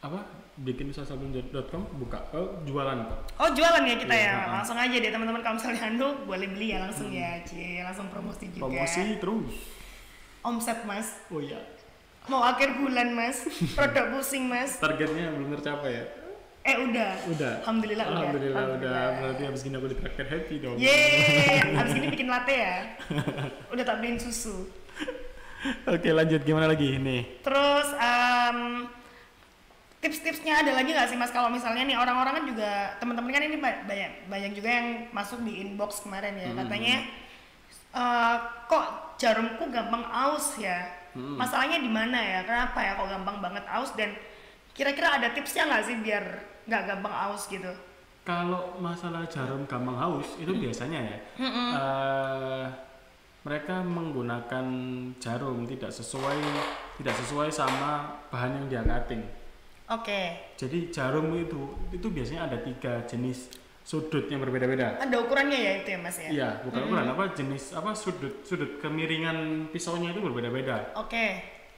[0.00, 0.24] apa
[0.60, 2.20] bikin usahasablon.com buka.
[2.36, 4.52] Oh, jualan kok Oh jualan ya kita Iya, ya, ha-ha.
[4.60, 5.40] langsung aja deh teman-teman.
[5.40, 7.80] Kalau misalnya anu boleh beli ya langsung ya, cie.
[7.80, 8.68] Langsung promosi juga.
[8.68, 9.54] promosi terus.
[10.40, 11.60] Omset mas, oh iya.
[12.28, 14.76] Mau akhir bulan mas, produk pusing mas.
[14.76, 16.04] targetnya belum tercapai ya?
[16.60, 17.54] Eh udah, udah.
[17.64, 18.16] Alhamdulillah, udah.
[18.20, 18.68] alhamdulillah, udah.
[18.68, 19.08] Alhamdulillah.
[19.16, 20.76] berarti habis gini aku ditraktir happy dong.
[20.76, 22.76] Yeay, abis ini bikin latte ya.
[23.72, 24.68] Udah tak beliin susu.
[25.88, 26.44] oke lanjut.
[26.44, 27.00] Gimana lagi?
[27.00, 27.40] Nih.
[27.40, 28.58] Terus em,
[30.00, 31.28] tips-tipsnya ada lagi nggak sih mas?
[31.28, 35.44] Kalau misalnya nih orang-orang kan juga teman-teman kan ini ba- banyak banyak juga yang masuk
[35.44, 36.50] di inbox kemarin ya.
[36.56, 36.96] Katanya
[37.92, 40.88] eh, kok jarumku gampang aus ya?
[41.36, 42.40] Masalahnya di mana ya?
[42.46, 43.92] Kenapa ya kok gampang banget aus?
[43.92, 44.14] Dan
[44.72, 46.24] kira-kira ada tipsnya nggak sih biar
[46.64, 47.68] nggak gampang aus gitu?
[48.20, 51.18] Kalau masalah jarum gampang haus itu biasanya ya
[51.76, 52.64] eh,
[53.40, 54.66] mereka menggunakan
[55.16, 56.38] jarum tidak sesuai
[57.00, 59.24] tidak sesuai sama bahan yang dia cutting.
[59.90, 60.20] Oke
[60.54, 61.58] Jadi jarum itu
[61.90, 63.50] itu biasanya ada tiga jenis
[63.80, 64.96] sudut yang berbeda-beda.
[64.96, 68.78] ada ukurannya ya itu ya mas ya Iya, bukan ukuran apa jenis apa sudut sudut
[68.78, 70.94] kemiringan pisaunya itu berbeda-beda.
[70.94, 71.26] oke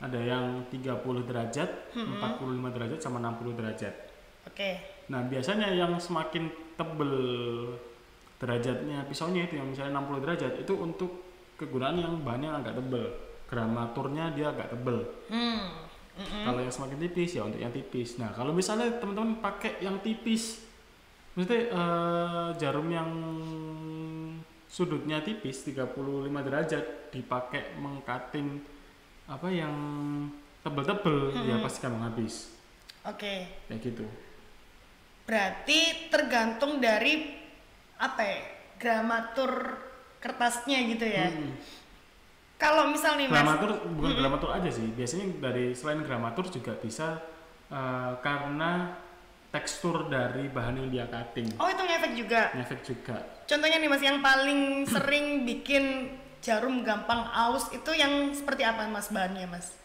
[0.02, 2.42] Ada yang 30 derajat, 45
[2.74, 3.94] derajat sama 60 derajat.
[4.44, 4.70] oke
[5.08, 7.14] Nah, biasanya yang semakin tebel
[8.36, 11.10] derajatnya pisaunya itu yang misalnya 60 derajat itu untuk
[11.54, 13.04] kegunaan yang bahannya agak tebel.
[13.46, 14.98] Gramaturnya dia agak tebel.
[15.30, 15.81] hmm
[16.12, 16.44] Mm-mm.
[16.44, 18.20] Kalau yang semakin tipis ya untuk yang tipis.
[18.20, 20.60] Nah, kalau misalnya teman-teman pakai yang tipis
[21.32, 23.10] maksudnya eh, jarum yang
[24.68, 25.96] sudutnya tipis 35
[26.28, 28.60] derajat dipakai mengcutting
[29.28, 29.72] apa yang
[30.60, 32.52] tebel-tebel ya pasti gampang habis
[33.04, 33.34] oke
[33.68, 34.04] kayak gitu.
[35.22, 37.32] Berarti tergantung dari
[38.00, 38.40] apa ya?
[38.80, 39.78] Gramatur
[40.18, 41.30] kertasnya gitu ya.
[41.30, 41.54] Hmm.
[42.62, 44.86] Kalau misal nih Mas, Gramatur bukan gramatur aja sih.
[44.94, 47.18] Biasanya dari selain gramatur juga bisa
[47.66, 48.94] eh, karena
[49.50, 51.58] tekstur dari bahan yang dia cutting.
[51.58, 52.42] oh itu ngefek juga.
[52.54, 53.16] Ngefek juga.
[53.44, 59.12] Contohnya nih Mas yang paling sering bikin jarum gampang aus itu yang seperti apa Mas
[59.12, 59.76] bahannya Mas?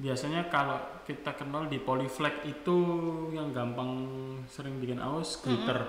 [0.00, 2.76] Biasanya kalau kita kenal di polyflag itu
[3.30, 4.08] yang gampang
[4.50, 5.84] sering bikin aus glitter.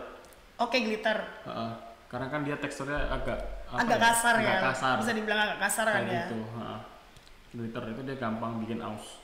[0.60, 1.24] Oke glitter.
[1.48, 1.74] Heeh.
[2.14, 4.62] karena kan dia teksturnya agak agak kasar agak ya.
[4.70, 4.96] kasar.
[5.02, 6.14] Bisa dibilang agak kasar kan ya.
[6.30, 6.40] gitu.
[7.54, 9.22] Glitter itu dia gampang bikin aus.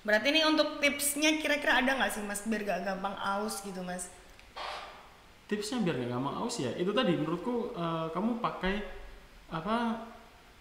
[0.00, 4.08] Berarti ini untuk tipsnya kira-kira ada nggak sih Mas biar gak gampang aus gitu Mas?
[5.50, 8.74] tipsnya biar nggak gampang aus ya itu tadi menurutku eh, kamu pakai
[9.50, 10.06] apa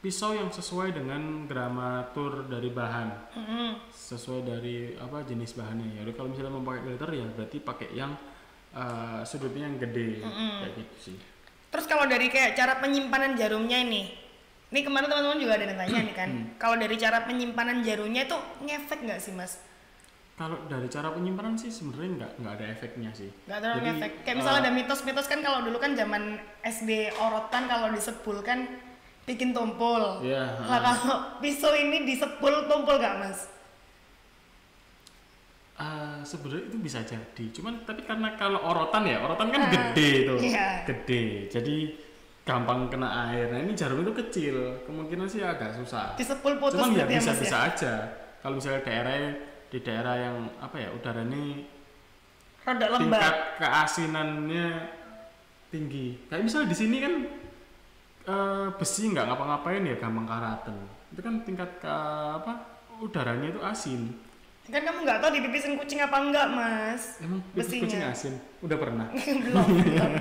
[0.02, 3.70] pisau yang sesuai dengan gramatur dari bahan Mm-mm.
[3.94, 7.90] sesuai dari apa jenis bahannya ya Udah, kalau misalnya mau pakai glitter ya berarti pakai
[7.94, 8.18] yang
[8.74, 11.18] eh, sudutnya yang gede kayak gitu sih
[11.70, 14.10] Terus kalau dari kayak cara penyimpanan jarumnya ini,
[14.70, 18.38] ini kemarin teman-teman juga ada yang tanya nih kan, kalau dari cara penyimpanan jarumnya itu
[18.66, 19.62] ngefek nggak sih mas?
[20.40, 24.12] kalau dari cara penyimpanan sih sebenarnya nggak nggak ada efeknya sih Nggak terlalu Jadi, ngefek.
[24.24, 26.24] Kayak misalnya ada mitos-mitos kan kalau dulu kan zaman
[26.64, 28.60] SD orotan kalau disepul kan
[29.28, 30.24] bikin tumpul.
[30.24, 33.52] Iya, Nah kalau pisau ini disepul tumpul nggak mas?
[35.80, 37.46] Ah, sebenarnya itu bisa jadi.
[37.56, 40.84] Cuman tapi karena kalau orotan ya orotan kan gede tuh iya.
[40.84, 41.48] gede.
[41.48, 41.96] Jadi
[42.44, 43.48] gampang kena air.
[43.48, 44.84] Nah ini jarum itu kecil.
[44.84, 46.20] Kemungkinan sih agak susah.
[46.20, 47.94] Disepul putus cuman ya bisa mas bisa aja.
[48.44, 49.16] Kalau misalnya daerah
[49.72, 51.64] di daerah yang apa ya udara ini
[52.60, 53.00] Rada lembab.
[53.00, 54.68] tingkat keasinannya
[55.72, 56.28] tinggi.
[56.28, 57.14] Kayak misalnya di sini kan
[58.28, 60.78] eh, besi nggak ngapa-ngapain ya gampang karatan
[61.10, 61.96] itu kan tingkat ke
[62.38, 62.54] apa
[63.02, 64.14] udaranya itu asin
[64.70, 67.18] Kan kamu nggak tahu dipipisin kucing apa enggak, Mas.
[67.26, 68.34] emang pipis kucing asin?
[68.62, 69.10] Udah pernah.
[69.44, 70.12] Belum, belum.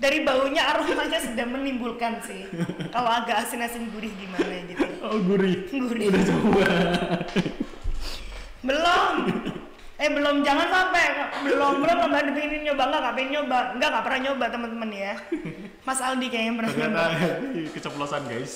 [0.00, 2.48] Dari baunya aromanya sudah menimbulkan sih.
[2.90, 4.82] Kalau agak asin-asin gurih gimana gitu.
[5.04, 5.68] oh gurih.
[5.70, 6.10] Gurih.
[6.10, 6.66] udah coba.
[8.66, 9.14] Belum.
[10.02, 10.36] Eh belum.
[10.42, 11.04] Jangan sampai.
[11.46, 11.98] Belum belum.
[12.02, 12.82] Belum ada pengen nyoba.
[12.88, 13.58] Enggak nggak pengen nyoba.
[13.78, 15.12] Enggak nggak pernah nyoba teman-teman ya.
[15.86, 18.54] Mas Aldi kayaknya pernah ternyata nyoba keceplosan guys.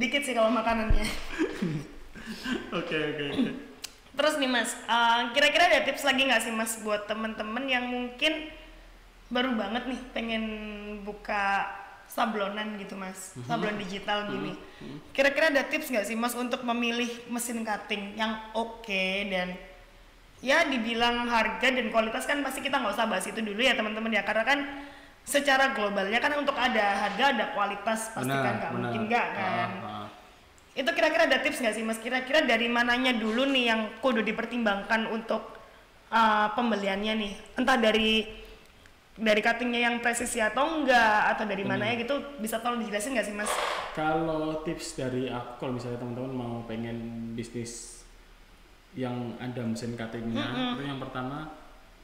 [0.00, 1.04] Dikit sih kalau makanannya
[2.74, 3.50] oke oke oke.
[4.16, 8.48] Terus nih Mas, eh, kira-kira ada tips lagi nggak sih Mas buat temen-temen yang mungkin
[9.28, 10.44] baru banget nih pengen
[11.04, 11.68] buka
[12.06, 14.56] sablonan gitu Mas, sablon digital gini.
[15.12, 19.58] Kira-kira ada tips nggak sih Mas untuk memilih mesin cutting yang oke dan
[20.40, 22.24] ya dibilang harga dan kualitas?
[22.24, 24.22] Kan pasti kita nggak usah bahas itu dulu ya teman-teman ya.
[24.24, 24.58] Karena kan
[25.26, 29.70] secara globalnya kan untuk ada harga ada kualitas pasti kan nggak mungkin nggak kan.
[29.82, 29.95] Ah, ah.
[30.76, 31.96] Itu kira-kira ada tips nggak sih mas?
[31.96, 35.56] Kira-kira dari mananya dulu nih yang kudu dipertimbangkan untuk
[36.12, 37.32] uh, pembeliannya nih?
[37.56, 38.28] Entah dari
[39.16, 43.32] dari cuttingnya yang presisi atau enggak atau dari mananya gitu bisa tolong dijelasin nggak sih
[43.32, 43.48] mas?
[43.96, 48.04] Kalau tips dari aku, kalau misalnya teman-teman mau pengen bisnis
[48.92, 51.48] yang ada mesin cuttingnya, itu yang pertama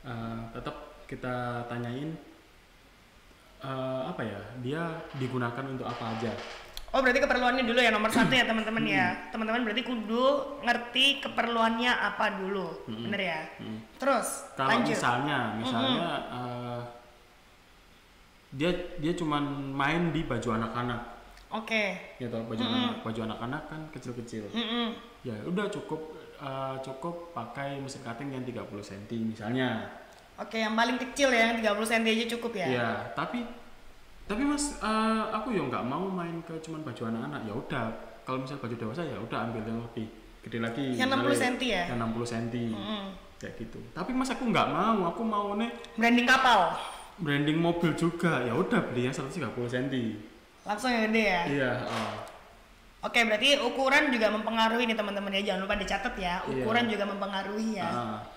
[0.08, 2.16] eh, tetap kita tanyain
[3.60, 4.82] eh, apa ya, dia
[5.20, 6.32] digunakan untuk apa aja.
[6.92, 9.32] Oh berarti keperluannya dulu ya nomor satu ya teman-teman ya.
[9.32, 13.40] Teman-teman berarti kudu ngerti keperluannya apa dulu, bener ya?
[13.64, 13.80] Mm.
[13.96, 14.92] Terus Kalau lanjut.
[14.92, 16.80] misalnya, misalnya eh,
[18.52, 21.00] dia dia cuman main di baju anak-anak,
[21.56, 21.96] Oke.
[22.20, 24.52] gitu, baju anak, baju anak-anak kan kecil-kecil.
[24.52, 24.92] Mm-mm.
[25.24, 26.12] Ya udah cukup
[26.44, 29.88] eh, cukup pakai mesin cutting yang 30 cm misalnya.
[30.36, 32.66] Oke yang paling kecil ya yang 30 cm aja cukup ya?
[32.68, 33.48] Iya, tapi
[34.24, 37.40] tapi mas, eh, aku ya nggak mau main ke cuman baju anak-anak.
[37.42, 37.84] Ya udah,
[38.22, 40.06] kalau misal baju dewasa ya udah ambil yang lebih
[40.40, 40.86] gede lagi.
[40.94, 41.82] Yang 60 misalnya cm ya?
[41.86, 43.02] Yang 60 cm, Mm-mm.
[43.36, 43.78] kayak gitu.
[43.92, 46.60] Tapi mas aku nggak mau, aku mau nih Branding kapal.
[47.14, 48.40] branding mobil juga.
[48.40, 50.16] Ya udah beli yang 130 cm.
[50.62, 51.42] Langsung yang gede ya?
[51.44, 51.72] Iya.
[51.84, 52.14] eh.
[53.02, 55.42] Oke, berarti ukuran juga mempengaruhi nih teman-teman ya.
[55.44, 56.38] Jangan lupa dicatat ya.
[56.40, 56.62] Iya.
[56.62, 57.90] Ukuran juga mempengaruhi ya.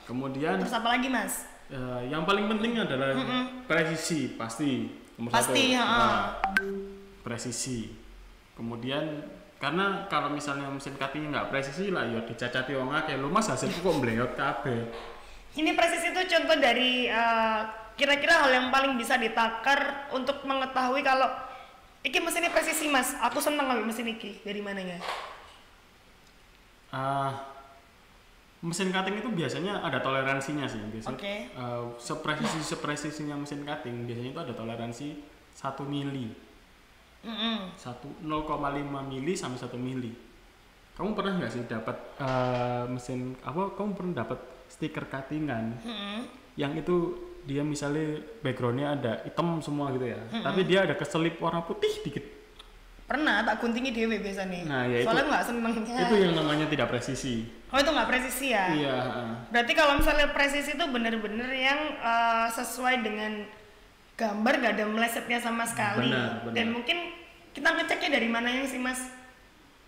[0.03, 1.45] Kemudian Terus apa lagi, Mas?
[1.65, 3.13] eh, yang paling penting adalah
[3.63, 5.83] presisi pasti nomor Pasti, satu.
[5.83, 6.19] Nah,
[7.23, 7.79] presisi.
[8.55, 9.25] Kemudian
[9.59, 13.79] karena kalau misalnya mesin cuttingnya nggak presisi lah ya dicacati wong akeh lu mas hasilku
[13.79, 14.91] kok mbleot kabeh
[15.55, 17.61] Ini presisi itu contoh dari eh,
[17.95, 21.31] kira-kira hal yang paling bisa ditakar untuk mengetahui kalau
[22.05, 23.17] iki mesin ini presisi, Mas.
[23.17, 24.37] Aku seneng ngambil mesin iki.
[24.45, 25.01] Dari mananya?
[26.93, 27.54] Ah,
[28.65, 31.13] mesin cutting itu biasanya ada toleransinya sih biasanya.
[31.13, 31.35] Oke.
[31.53, 35.07] eh, sepresisi sepresisinya mesin cutting biasanya itu ada toleransi
[35.53, 36.33] 1 mili.
[37.77, 40.11] Satu 0,5 mili sampai 1 mili.
[40.97, 45.77] Kamu pernah nggak sih dapat eh, mesin apa kamu pernah dapat stiker cuttingan?
[45.85, 46.19] Mm-mm.
[46.55, 47.11] yang itu
[47.45, 50.17] dia misalnya backgroundnya ada hitam semua gitu ya.
[50.41, 52.25] Tapi dia ada keselip warna putih dikit
[53.05, 54.65] Pernah tak guntingi dewe biasa nih.
[54.65, 55.99] Nah, ya itu- Soalnya nggak senengnya.
[56.03, 58.65] itu yang namanya tidak presisi Oh itu nggak presisi ya?
[58.71, 58.95] iya.
[59.51, 63.45] Berarti kalau misalnya presisi itu bener-bener yang eh, sesuai dengan
[64.15, 66.07] gambar gak ada melesetnya sama sekali.
[66.07, 66.53] Benar, benar.
[66.55, 66.97] Dan mungkin
[67.51, 68.99] kita ngeceknya dari mananya sih mas?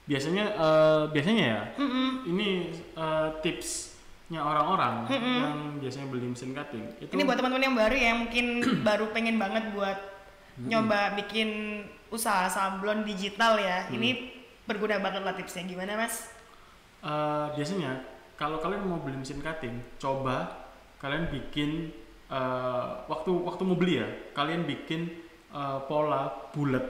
[0.03, 2.09] biasanya eh, biasanya ya Mm-mm.
[2.25, 2.49] ini
[2.93, 8.05] eh, tipsnya orang-orang yang biasanya beli mesin cutting itu Ini buat teman-teman yang baru ya,
[8.11, 8.45] yang mungkin
[8.87, 9.99] baru pengen banget buat
[10.57, 11.49] nyoba bikin
[12.09, 13.87] usaha sablon digital ya.
[13.87, 13.95] Mm.
[13.95, 14.09] Ini
[14.63, 15.63] berguna banget lah tipsnya.
[15.63, 16.31] Gimana mas?
[16.97, 17.91] eh, biasanya
[18.37, 20.65] kalau kalian mau beli mesin cutting coba
[20.97, 21.93] kalian bikin
[22.27, 25.05] eh, waktu waktu mau beli ya kalian bikin
[25.53, 26.85] eh, pola bulat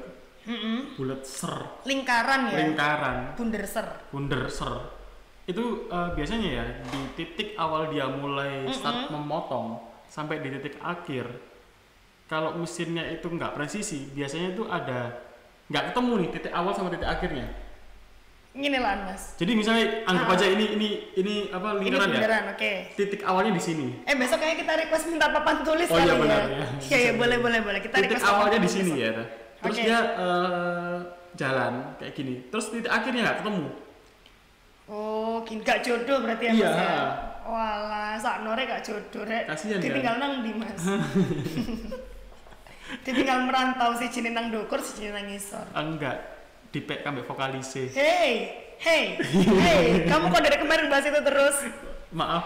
[0.47, 0.95] Mm-mm.
[0.95, 2.57] bulat ser Lingkaran ya?
[2.63, 3.87] lingkaran Bunder ser.
[4.15, 4.73] bunder ser
[5.43, 9.75] itu eh, biasanya ya di titik awal dia mulai start memotong
[10.07, 11.27] sampai di titik akhir
[12.27, 15.15] kalau mesinnya itu nggak presisi biasanya itu ada
[15.67, 17.47] nggak ketemu nih titik awal sama titik akhirnya
[18.51, 19.37] Gini lah mas.
[19.37, 22.73] jadi misalnya anggap aja ini ini ini apa Ini lingkaran ya oke.
[22.97, 26.09] titik awalnya di sini Eh besok kayaknya kita request minta papan tulis Oh, kali iya,
[26.09, 26.17] ya.
[26.17, 26.65] benar, ya.
[26.81, 29.11] Iya iya boleh boleh boleh kita titik request awalnya di sini ya
[29.57, 29.83] terus Oke.
[29.83, 30.95] dia eh,
[31.33, 33.65] jalan kayak gini terus titik akhirnya nggak ketemu
[34.87, 36.65] Oh, gini gak jodoh berarti ya Iya.
[36.65, 36.95] mas ya?
[37.43, 39.43] Walah, sak nore gak jodoh rek.
[39.53, 40.79] Ditinggal nang di mas.
[43.01, 45.65] Ditinggal merantau si Cini nang dukur, si Cini nang ngisor.
[45.73, 46.17] enggak
[46.67, 49.15] dipek kambek vokalise Hey, hey,
[49.57, 51.57] hey, kamu kok dari kemarin bahas itu terus?
[52.07, 52.45] maaf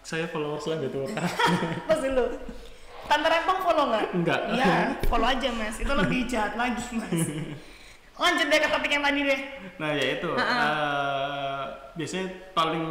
[0.00, 1.02] saya followers lah gitu
[1.86, 2.24] Terus dulu.
[3.06, 4.04] Tante Rempong follow nggak?
[4.14, 4.40] Enggak.
[4.50, 4.70] Iya,
[5.06, 5.78] follow aja mas.
[5.78, 7.22] Itu lebih jahat lagi mas.
[8.16, 9.40] Lanjut deh ke topik yang tadi deh.
[9.76, 12.86] Nah ya itu eh, biasanya paling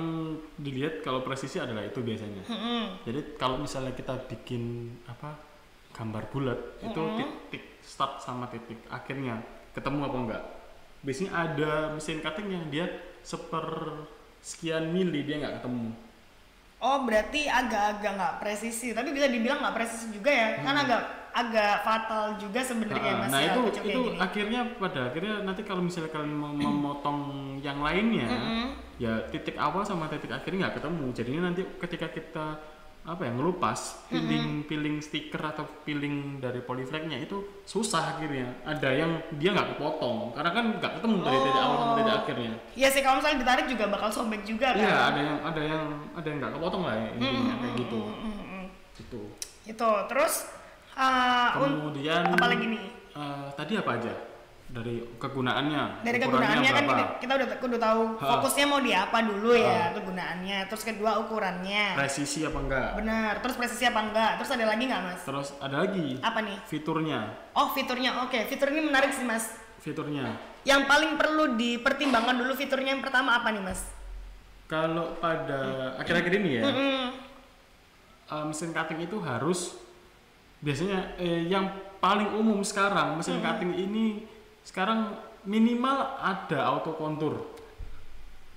[0.56, 2.44] dilihat kalau presisi adalah itu biasanya.
[2.48, 2.84] Mm-mm.
[3.04, 5.36] Jadi kalau misalnya kita bikin apa
[5.96, 9.40] gambar bulat itu titik start sama titik akhirnya
[9.72, 10.44] ketemu apa enggak?
[11.06, 12.86] Biasanya ada mesin cutting yang dia
[13.24, 13.66] seper
[14.44, 15.90] sekian mili dia nggak ketemu.
[16.84, 20.60] Oh berarti agak-agak nggak presisi, tapi bisa dibilang nggak presisi juga ya?
[20.62, 21.02] Kan agak
[21.36, 24.16] agak fatal juga sebenarnya Nah, mas nah ya, itu itu gini.
[24.16, 27.20] akhirnya pada akhirnya nanti kalau misalnya kalian mau memotong
[27.60, 28.68] yang lainnya Mm-mm.
[28.96, 32.46] ya titik awal sama titik akhirnya nggak ketemu jadinya nanti ketika kita
[33.06, 39.12] apa ya ngelupas peeling peeling stiker atau peeling dari polyflagnya itu susah akhirnya ada yang
[39.32, 42.20] dia nggak kepotong karena kan nggak ketemu dari titik awal sama titik Oh.
[42.20, 44.82] akhirnya Iya sih kalau misalnya ditarik juga bakal sobek juga kan.
[44.82, 48.64] iya ada yang ada yang ada yang nggak kepotong lah ya, intinya kayak gitu Mm-mm.
[48.96, 49.22] gitu
[49.64, 50.34] Itu terus
[50.94, 52.84] uh, kemudian apa lagi nih?
[53.12, 54.14] eh, tadi apa aja
[54.66, 57.22] dari kegunaannya Dari kegunaannya kan berapa?
[57.22, 58.26] kita, kita udah tahu Ha.
[58.28, 59.94] fokusnya mau di apa dulu ya Ha.
[59.94, 60.58] kegunaannya.
[60.68, 61.94] Terus kedua ukurannya.
[61.94, 63.34] presisi apa enggak Benar.
[63.40, 64.32] Terus presisi apa enggak?
[64.38, 65.22] Terus ada lagi nggak mas?
[65.22, 66.58] terus ada lagi Apa nih?
[66.66, 67.20] fiturnya
[67.52, 68.12] Oh fiturnya.
[68.22, 69.54] Oke fitur ini menarik sih mas.
[69.78, 73.86] fiturnya Yang paling perlu dipertimbangkan dulu fiturnya yang pertama apa nih mas?
[74.66, 75.62] kalau pada
[75.96, 77.02] akhir-akhir ini ya Mm-mm.
[78.26, 79.78] eh, mesin cutting itu harus
[80.58, 84.26] biasanya eh, yang paling umum sekarang mesin cutting ini
[84.66, 85.14] sekarang
[85.46, 87.54] minimal ada auto kontur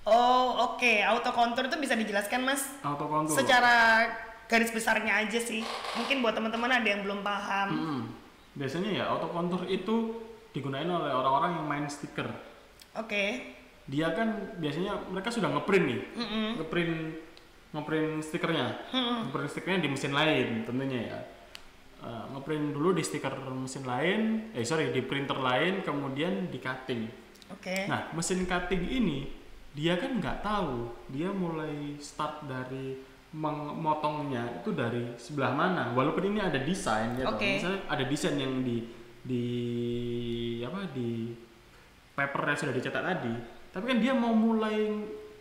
[0.02, 2.64] Oh oke, auto contour itu bisa dijelaskan mas?
[2.80, 4.08] auto kontur Secara
[4.48, 5.60] garis besarnya aja sih.
[5.94, 7.68] Mungkin buat teman-teman ada yang belum paham.
[7.70, 8.00] Mm-mm.
[8.56, 10.16] biasanya ya auto kontur itu
[10.50, 12.26] digunakan oleh orang-orang yang main stiker
[12.96, 13.54] Oke.
[13.86, 16.46] dia kan biasanya mereka sudah ngeprint nih Mm-mm.
[16.58, 16.94] ngeprint
[17.70, 21.18] ngeprint stikernya ngeprint stikernya di mesin lain tentunya ya
[21.98, 27.10] Eh, ngeprint dulu di stiker mesin lain eh sorry di printer lain kemudian di cutting
[27.50, 27.90] Oke.
[27.90, 29.26] nah mesin cutting ini
[29.74, 33.02] dia kan nggak tahu dia mulai start dari
[33.34, 37.26] memotongnya itu dari sebelah mana walaupun ini ada desain ya.
[37.26, 37.58] Oke.
[37.58, 38.78] misalnya ada desain yang di
[39.18, 39.44] di
[40.62, 41.34] apa di
[42.14, 43.34] paper yang sudah dicetak tadi
[43.74, 44.86] tapi kan dia mau mulai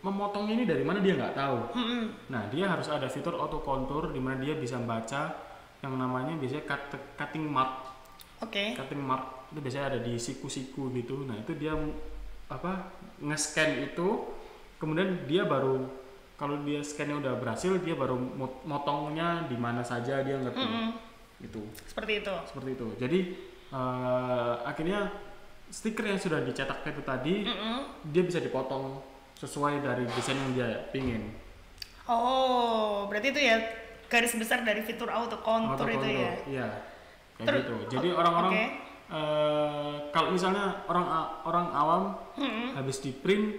[0.02, 1.58] memotongnya ini dari mana dia nggak tahu
[2.34, 5.46] nah dia harus ada fitur auto contour di mana dia bisa baca
[5.80, 6.82] yang namanya biasanya cut,
[7.14, 7.86] cutting mark
[8.42, 8.74] Oke.
[8.74, 11.74] cutting mark itu biasanya ada di siku-siku gitu nah itu dia
[12.48, 14.08] apa nge-scan itu
[14.80, 15.84] kemudian dia baru
[16.38, 20.88] kalau dia scannya udah berhasil dia baru mot- motongnya di mana saja dia ngerti Mm-mm.
[21.42, 22.34] gitu Seperti itu.
[22.46, 23.18] seperti itu jadi
[23.74, 25.10] eh, akhirnya
[25.68, 27.78] stiker yang sudah dicetak itu tadi Mm-mm.
[28.08, 29.02] dia bisa dipotong
[29.36, 31.22] sesuai dari desain yang dia pingin
[32.08, 33.60] Oh, berarti itu ya
[34.08, 36.32] garis besar dari fitur auto contour Auto itu contour, ya.
[36.46, 36.68] iya
[37.34, 38.64] kayak Ter- gitu jadi orang-orang oke.
[39.10, 41.06] eh, kalau misalnya orang
[41.42, 42.02] orang awam
[42.34, 42.74] Mm-mm.
[42.74, 43.56] habis di print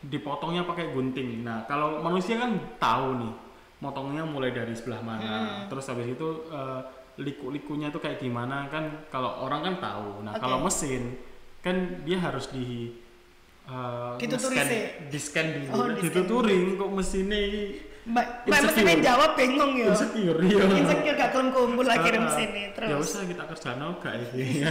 [0.00, 3.32] dipotongnya pakai gunting nah kalau manusia kan tahu nih
[3.78, 5.58] motongnya mulai dari sebelah mana Hmm.
[5.66, 6.80] terus habis itu eh,
[7.18, 10.40] liku-likunya tuh kayak gimana kan kalau orang kan tahu nah Oke.
[10.40, 11.18] kalau mesin
[11.58, 12.94] kan dia harus di
[13.64, 14.82] eh, Dituturi nge-scan- sih.
[15.08, 17.42] di-scan dulu Oh, dituturin kok mesinnya
[18.08, 19.92] Mbak, Mbak mesinnya jawab bingung ya.
[19.92, 23.04] insecure iya Insecure gak kumpul akhirnya Ah, mesinnya ya terus.
[23.04, 24.64] usah kita kerja noga ini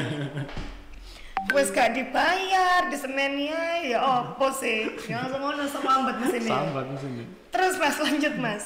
[1.53, 4.89] Wes gak dibayar di Seninnya ya opo sih.
[5.05, 6.49] Ya langsung ngono sambat mesinnya.
[6.51, 8.65] sambat mesinnya Terus Mas lanjut Mas.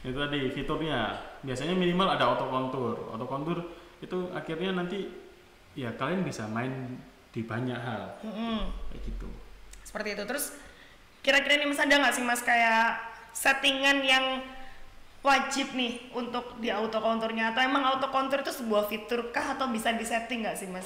[0.00, 3.56] itu tadi fiturnya biasanya minimal ada auto contour auto contour
[3.98, 5.08] itu akhirnya nanti
[5.72, 8.68] ya kalian bisa main di banyak hal Mm-mm.
[8.86, 9.28] kayak gitu
[9.82, 10.24] Seperti itu.
[10.24, 10.52] Terus
[11.20, 13.00] kira-kira nih Mas ada nggak sih Mas kayak
[13.34, 14.24] settingan yang
[15.20, 19.68] wajib nih untuk di auto contournya atau emang auto contour itu sebuah fitur kah atau
[19.68, 20.84] bisa disetting nggak sih Mas?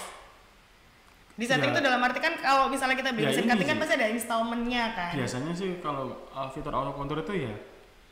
[1.35, 1.75] Disetting Ya.
[1.75, 4.85] itu dalam arti kan kalau misalnya kita beli Ya, mesin cutting kan pasti ada installmentnya
[4.93, 5.13] kan.
[5.15, 7.55] biasanya sih kalau uh, fitur auto contour itu ya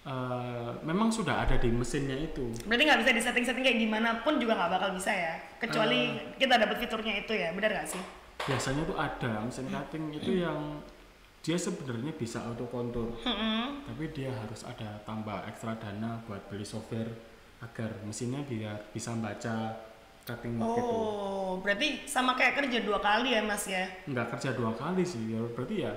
[0.05, 4.55] uh, memang sudah ada di mesinnya itu Berarti nggak bisa disetting-setting kayak gimana pun juga
[4.55, 5.35] nggak bakal bisa ya.
[5.57, 6.39] Kecuali Eh.
[6.39, 8.03] kita dapat fiturnya itu ya, benar nggak sih?
[8.37, 10.79] biasanya tuh ada mesin cutting itu yang
[11.47, 13.87] dia sebenarnya bisa auto contour Mm-mm.
[13.87, 17.07] tapi dia harus ada tambah ekstra dana buat beli software
[17.63, 19.79] agar mesinnya biar bisa baca
[20.27, 23.87] cutting mark itu Oh, berarti sama kayak kerja dua kali ya Mas ya?
[24.05, 25.95] nggak kerja dua kali sih ya berarti ya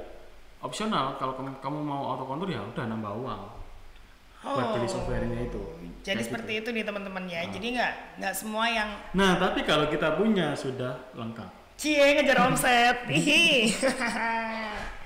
[0.61, 3.41] opsional kalau kamu, kamu mau auto contour ya udah nambah uang
[4.39, 5.61] buat beli softwarenya itu
[5.99, 6.61] Jadi Kayak seperti gitu.
[6.63, 7.41] itu nih teman-teman ya.
[7.43, 7.51] Ah.
[7.51, 12.95] Jadi nggak nggak semua yang nah tapi kalau kita punya sudah lengkap cie ngejar omset.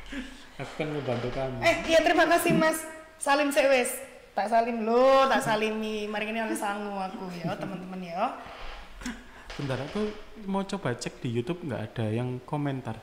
[0.54, 0.62] Ih.
[0.62, 1.58] aku kan membantu kamu.
[1.62, 2.78] Eh iya terima kasih Mas.
[3.18, 3.92] Salim Sewes.
[4.34, 6.10] tak salim lo tak salimi.
[6.10, 8.34] Mari ini oleh sangu aku ya teman-teman ya.
[9.54, 10.10] Bentar aku
[10.50, 12.98] mau coba cek di YouTube nggak ada yang komentar.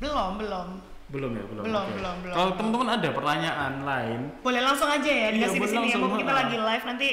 [0.00, 0.68] belum belum.
[1.10, 1.62] Belum ya, belum.
[1.66, 1.94] Belum, Oke.
[1.98, 5.66] belum, belum, Kalau teman-teman ada pertanyaan lain, boleh langsung aja ya Iya, dikasih di boleh
[5.66, 5.82] sini ya.
[5.82, 7.08] langsung, mumpung kita lagi live nanti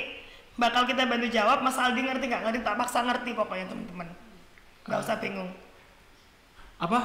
[0.54, 1.58] bakal kita bantu jawab.
[1.66, 2.42] Mas Aldi ngerti nggak?
[2.46, 4.08] Ngerti tak paksa ngerti pokoknya teman-teman.
[4.86, 5.50] Nggak usah bingung.
[6.78, 7.00] Apa?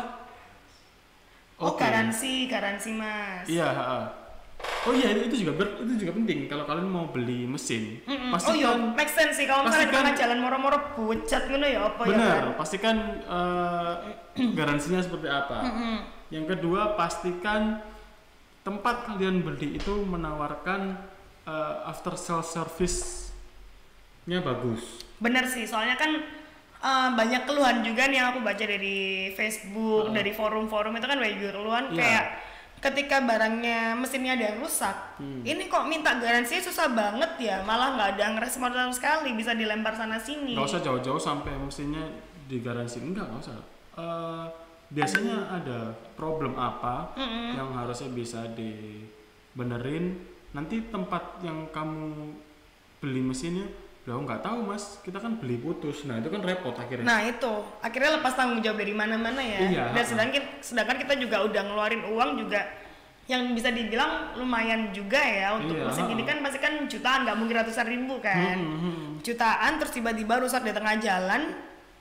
[1.62, 1.80] Oh Oke.
[1.80, 3.70] garansi garansi mas Iya.
[4.82, 7.98] Oh iya itu, juga ber- itu juga penting kalau kalian mau beli mesin.
[8.02, 8.30] Mm-mm.
[8.30, 12.02] oh iya Pastikan make sense sih kalau misalnya pastikan- jalan moro-moro bucat ngono ya apa
[12.02, 12.54] ya benar, kan?
[12.54, 13.94] pastikan eh,
[14.58, 15.58] garansinya seperti apa.
[15.62, 15.96] Mm-mm.
[16.30, 17.82] Yang kedua, pastikan
[18.62, 20.94] tempat kalian beli itu menawarkan
[21.42, 23.32] eh, after sale service-nya
[24.40, 25.02] bagus.
[25.18, 26.22] Bener sih, soalnya kan
[26.82, 28.98] eh, banyak keluhan juga nih yang aku baca dari
[29.32, 30.16] Facebook, Heeh.
[30.18, 31.96] dari forum-forum itu kan banyak juga keluhan Iya.
[31.96, 32.26] kayak
[32.82, 35.46] ketika barangnya mesinnya ada yang rusak, Hmm.
[35.46, 39.54] ini kok minta garansi susah banget ya, malah nggak ada yang respon sama sekali, bisa
[39.54, 40.58] dilempar sana sini.
[40.58, 42.02] Nggak usah jauh-jauh sampai mesinnya
[42.50, 43.58] digaransi enggak, nggak usah.
[43.94, 44.44] Eh,
[44.90, 45.78] biasanya ada
[46.12, 47.54] problem apa Mm-mm.
[47.54, 50.18] yang harusnya bisa dibenerin.
[50.52, 52.34] Nanti tempat yang kamu
[52.98, 53.64] beli mesinnya,
[54.02, 56.02] ya nggak tahu mas, kita kan beli putus.
[56.10, 57.06] Nah itu kan repot akhirnya.
[57.06, 59.60] Nah itu akhirnya lepas tanggung jawab dari mana-mana ya.
[59.62, 62.66] Iya, Dan sedangkan sedangkan kita juga udah ngeluarin uang juga
[63.30, 66.30] yang bisa dibilang lumayan juga ya untuk Iya, mesin gini ha-ha.
[66.34, 68.58] kan pasti kan jutaan nggak mungkin ratusan ribu kan.
[68.58, 69.10] Hmm, hmm, hmm.
[69.22, 71.42] Jutaan terus tiba-tiba rusak di tengah jalan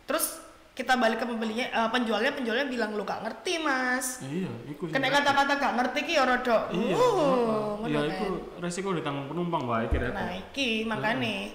[0.09, 4.87] terus kita balik ke pembelinya eh, penjualnya penjualnya bilang lu gak ngerti mas Iya, itu
[4.87, 8.09] kena kata-kata gak ngerti ki ya rodok Iya, uh, iya kan.
[8.09, 10.15] itu resiko ditanggung penumpang wah repot.
[10.15, 11.51] nah iki makanya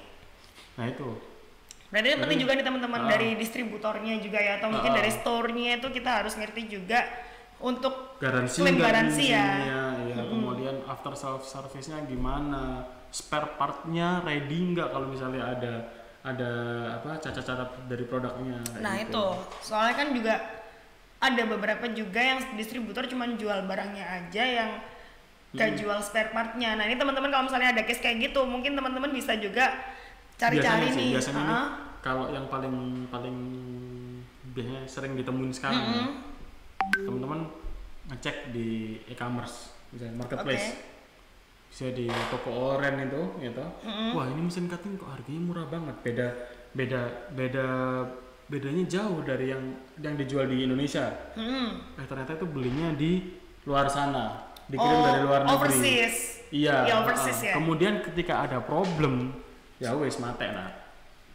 [0.76, 1.08] Nah itu.
[1.86, 3.08] Berarti ini penting juga nih teman-teman Ah.
[3.08, 4.96] dari distributornya juga ya atau mungkin Ah.
[4.96, 7.06] dari store-nya itu kita harus ngerti juga
[7.56, 9.40] untuk garansi Klaim nggak garansi ya.
[9.40, 15.72] mesinnya, ya kemudian after self service-nya gimana spare part-nya ready nggak kalau misalnya ada
[16.20, 16.50] ada
[16.92, 19.08] apa cacat-cacat dari produknya nah gitu.
[19.08, 19.26] itu
[19.62, 20.34] soalnya kan juga
[21.16, 24.70] ada beberapa juga yang distributor cuma jual barangnya aja yang
[25.48, 25.78] gak Hmm.
[25.78, 26.76] jual spare part-nya.
[26.76, 29.72] Nah ini teman-teman kalau misalnya ada case kayak gitu mungkin teman-teman bisa juga
[30.36, 31.12] cari-cari nih.
[31.12, 31.68] biasanya nih, Ah,
[32.00, 32.74] kalau yang paling
[33.06, 33.36] paling
[34.50, 36.12] biasanya sering ditemuin sekarang ya, Mm-mm.
[37.02, 37.40] teman-teman
[38.06, 38.68] ngecek di
[39.06, 40.84] e-commerce misalnya marketplace Oke.
[41.66, 44.12] bisa di toko oren itu gitu Mm-mm.
[44.12, 46.28] wah ini mesin cutting kok harganya murah banget beda
[46.72, 47.00] beda
[47.32, 47.66] beda
[48.46, 49.62] bedanya jauh dari yang
[49.98, 51.98] yang dijual di Indonesia Mm-mm.
[51.98, 56.16] eh ternyata itu belinya di luar sana dikirim Oh, dari luar negeri overseas.
[56.48, 57.48] iya Iya, overseas uh-uh.
[57.48, 57.54] ya.
[57.54, 59.34] kemudian ketika ada problem
[59.78, 60.70] ya wes mate nah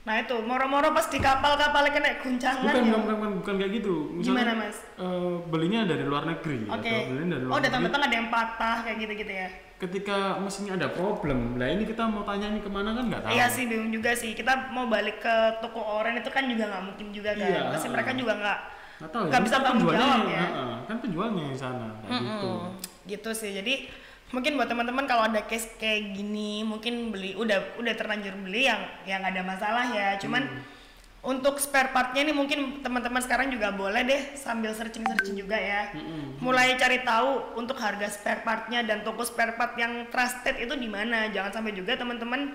[0.02, 2.98] Nah itu moro-moro pas di kapal-kapal kena guncangan bukan, ya.
[2.98, 4.82] bukan bukan bukan kayak gitu Gimana mas?
[4.98, 6.90] eh, belinya dari luar negeri Oke.
[6.90, 9.50] atau belinya dari luar Oh datang-datang ada yang patah kayak gitu-gitu ya.
[9.78, 13.32] ketika mesinnya ada problem lah ini kita mau tanya ini ke mana kan nggak tahu
[13.32, 14.34] Iya sih bingung juga sih.
[14.34, 17.46] Kita mau balik ke toko oren itu kan juga nggak mungkin juga kan.
[17.46, 17.94] Iya, Pasti ha-ha.
[17.94, 18.58] mereka juga nggak
[18.98, 20.44] nggak tahu nggak ya, bisa kan tanggung jawab ya.
[20.44, 22.52] ha-ha, kan penjualnya di sana kayak gitu.
[23.06, 23.52] Gitu sih.
[23.56, 23.74] Jadi
[24.32, 28.82] mungkin buat teman-teman kalau ada case kayak gini mungkin beli udah udah terlanjur beli yang
[29.04, 30.16] yang ada masalah ya.
[30.20, 30.64] Cuman Hmm.
[31.22, 35.94] untuk spare partnya nih mungkin teman-teman sekarang juga boleh deh sambil searching-searching juga ya.
[35.94, 36.42] Mm-mm.
[36.42, 40.90] Mulai cari tahu untuk harga spare partnya dan toko spare part yang trusted itu di
[40.90, 41.30] mana.
[41.30, 42.50] Jangan sampai juga teman-teman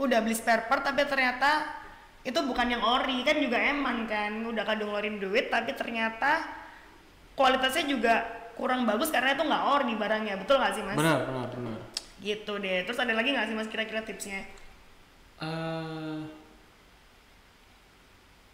[0.00, 1.70] udah beli spare part tapi ternyata
[2.26, 6.44] itu bukan yang ori kan juga eman kan udah kadung ngeluarin duit tapi ternyata
[7.32, 10.96] kualitasnya juga kurang bagus karena itu nggak ori barangnya betul nggak sih mas?
[11.00, 11.80] benar benar benar
[12.20, 12.84] Gitu deh.
[12.84, 14.44] Terus ada lagi nggak sih mas kira-kira tipsnya?
[15.40, 16.20] Eh,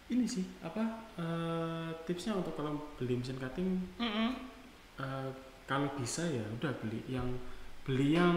[0.07, 0.79] ini sih apa
[1.19, 4.29] eh, tipsnya untuk kalau beli mesin cutting Mm-mm.
[4.95, 5.29] eh,
[5.67, 7.27] kalau bisa ya udah beli yang
[7.83, 8.35] beli yang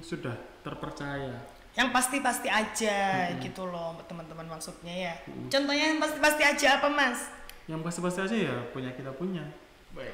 [0.00, 0.32] sudah
[0.64, 1.36] terpercaya
[1.76, 2.98] Yang pasti-pasti aja
[3.38, 5.14] gitu loh teman-teman maksudnya ya.
[5.46, 7.28] Contohnya yang pasti-pasti aja apa mas?
[7.68, 9.44] yang pasti-pasti aja ya punya kita punya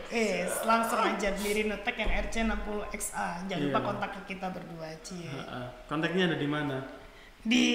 [0.08, 3.44] Eh, langsung aja beli Rinotek yang RC60XA.
[3.44, 3.68] Jangan Iya.
[3.68, 5.68] lupa kontak ke kita berdua ha.
[5.84, 6.80] kontaknya ada di mana
[7.42, 7.66] Di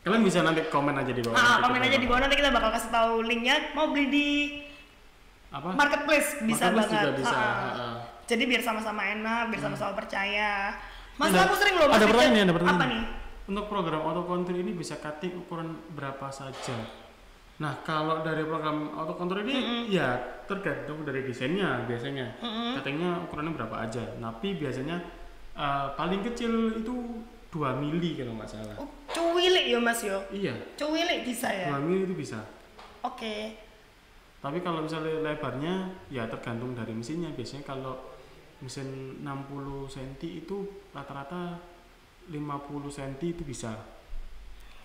[0.00, 2.70] kalian bisa nanti komen aja di bawah ah, komen aja di bawah nanti kita bakal
[2.70, 3.72] kasih tahu linknya.
[3.72, 4.28] Mau beli di
[5.48, 6.98] apa marketplace bisa Marketplace banget.
[6.98, 7.88] juga bisa Ah, ha, ha.
[8.24, 10.74] Jadi biar sama-sama enak, biar sama-sama percaya.
[11.14, 12.76] Mas Ada- aku sering loh Mas ada pertanyaan ada pertanyaan.
[12.76, 13.02] Apa nih?
[13.44, 16.74] Untuk program auto control ini bisa cutting ukuran berapa saja?
[17.64, 22.36] Nah, kalau dari program auto control ini ya tergantung dari desainnya biasanya.
[22.76, 24.04] Cuttingnya ukurannya berapa aja.
[24.20, 25.00] Tapi biasanya
[25.56, 28.76] eh, paling kecil itu 2 mili kalau nggak salah.
[28.76, 30.20] Oh, cuwilik ya Mas yo.
[30.28, 31.72] Iya, Cuwilik bisa ya.
[31.72, 32.44] 2 mili itu bisa.
[33.00, 33.56] Oke.
[34.44, 37.32] Tapi kalau misalnya lebarnya ya tergantung dari mesinnya.
[37.32, 37.96] Biasanya kalau
[38.60, 41.56] mesin 60 cm itu rata-rata
[42.28, 42.36] 50
[42.92, 43.72] cm itu bisa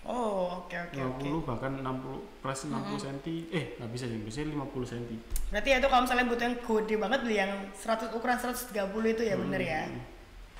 [0.02, 1.28] Oh, oke oke oke.
[1.28, 3.16] 50 bahkan 60 plus 60 cm
[3.52, 5.04] eh nggak bisa sih biasanya 50 cm
[5.50, 8.72] Berarti ya itu kalau misalnya butuh yang gede banget beli yang 100 ukuran 130
[9.10, 9.82] itu ya bener ya.
[9.84, 10.00] Hmm,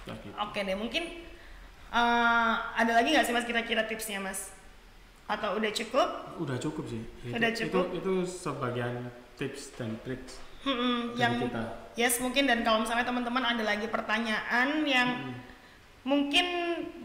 [0.05, 0.35] ya gitu.
[0.39, 1.03] Oke deh, mungkin
[1.91, 4.53] eh, ada lagi nggak sih mas kira-kira tipsnya mas?
[5.27, 6.09] Atau udah cukup?
[6.37, 7.85] udah cukup sih Itu- Udah cukup?
[7.89, 13.41] itu, itu sebagian tips dan triks Hmm, yang kita yes mungkin dan kalau misalnya teman-teman
[13.41, 15.33] ada lagi pertanyaan yang Hmm.
[16.07, 16.47] Mungkin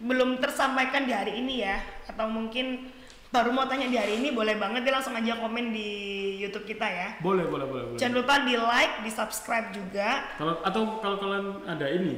[0.05, 2.91] belum tersampaikan di hari ini ya, atau mungkin
[3.33, 5.89] baru mau tanya di hari ini boleh banget dia langsung aja komen di
[6.39, 7.09] YouTube kita ya.
[7.19, 7.99] boleh boleh boleh, boleh.
[7.99, 10.23] Jangan lupa di like, di subscribe juga.
[10.39, 12.15] kalau atau kalau kalian ada ini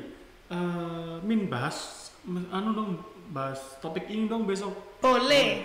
[0.48, 2.10] eh min bahas
[2.54, 2.92] anu dong
[3.34, 4.72] bahas topik ini dong besok
[5.04, 5.64] Boleh,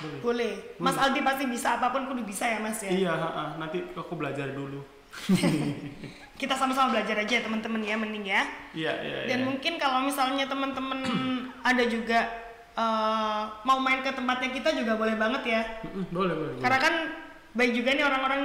[0.00, 0.52] boleh boleh.
[0.80, 2.90] Mas Aldi pasti bisa apa pun kudu bisa ya mas ya.
[2.92, 3.44] iya ha, ha.
[3.60, 4.80] nanti aku belajar dulu
[6.40, 8.42] Kita sama-sama belajar aja ya teman-teman ya mending ya.
[8.76, 9.46] iya iya Dan iya.
[9.48, 11.00] mungkin kalau misalnya teman-teman
[11.72, 12.28] ada juga
[12.76, 15.62] eh, mau main ke tempatnya kita juga boleh banget ya.
[16.12, 16.54] Boleh boleh.
[16.60, 16.94] Karena kan
[17.56, 18.42] baik juga nih orang-orang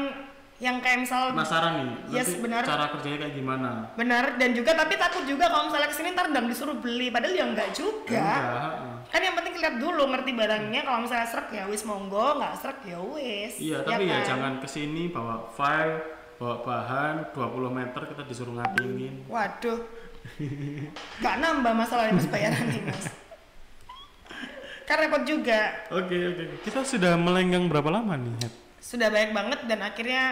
[0.61, 2.61] yang kayak misal penasaran nih Yes, benar.
[2.61, 6.30] cara kerjanya kayak gimana benar dan juga tapi takut juga kalau misalnya ke sini ntar
[6.30, 8.22] dam disuruh beli padahal ya enggak juga.
[8.22, 8.72] enggak.
[9.09, 12.80] Kan yang penting lihat dulu ngerti barangnya kalau misalnya serak ya wis monggo, nggak serak
[12.86, 13.57] ya wis.
[13.57, 14.38] iya tapi ya, kan?
[14.38, 15.97] jangan ke sini bawa file
[16.42, 17.38] bawa bahan 20
[17.72, 19.78] meter kita disuruh ngapingin Waduh.
[21.18, 23.06] Nggak nambah masalah mas bayaran nih mas.
[24.84, 25.86] Kan repot juga.
[25.88, 28.54] oke oke kita sudah melenggang berapa lama nih Het?
[28.78, 30.24] Sudah banyak banget dan akhirnya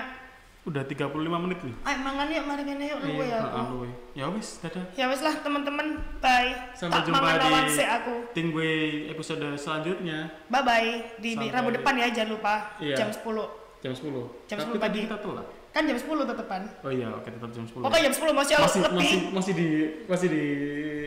[0.61, 3.77] udah 35 menit nih ayo mangan yuk mari kene yuk lu ya aku.
[4.11, 5.87] ya wis dadah Ya wis lah teman-teman,
[6.19, 6.51] bye.
[6.75, 8.15] Sampai tak jumpa di- se aku.
[8.33, 8.69] Tingwe
[9.07, 12.97] episode selanjutnya Bye bye di, Sampai- Rabu depan ya jangan lupa Iya.
[12.97, 13.45] jam 10.
[13.79, 14.99] jam 10 Jam tapi 10 tadi pagi.
[15.05, 16.61] kita telat Kan jam 10 tetepan.
[16.81, 18.97] oh iya oke tetap jam 10 Pokoknya jam 10 masih, masih lebih.
[18.97, 19.67] masih masih di
[20.05, 20.43] masih di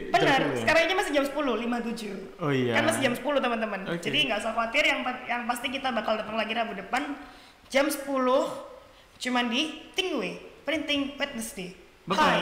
[0.06, 0.60] jam Benar, 10 ya?
[0.62, 2.38] sekarang aja masih jam 10, 57.
[2.38, 3.80] oh iya Kan masih jam 10 teman-teman.
[3.88, 4.00] Oke.
[4.00, 7.02] Jadi nggak usah khawatir yang yang pasti kita bakal datang lagi Rabu depan
[7.68, 8.06] jam 10
[9.18, 10.30] cuman di Tingwe
[10.62, 11.74] Printing Wednesday.
[12.04, 12.38] Hai.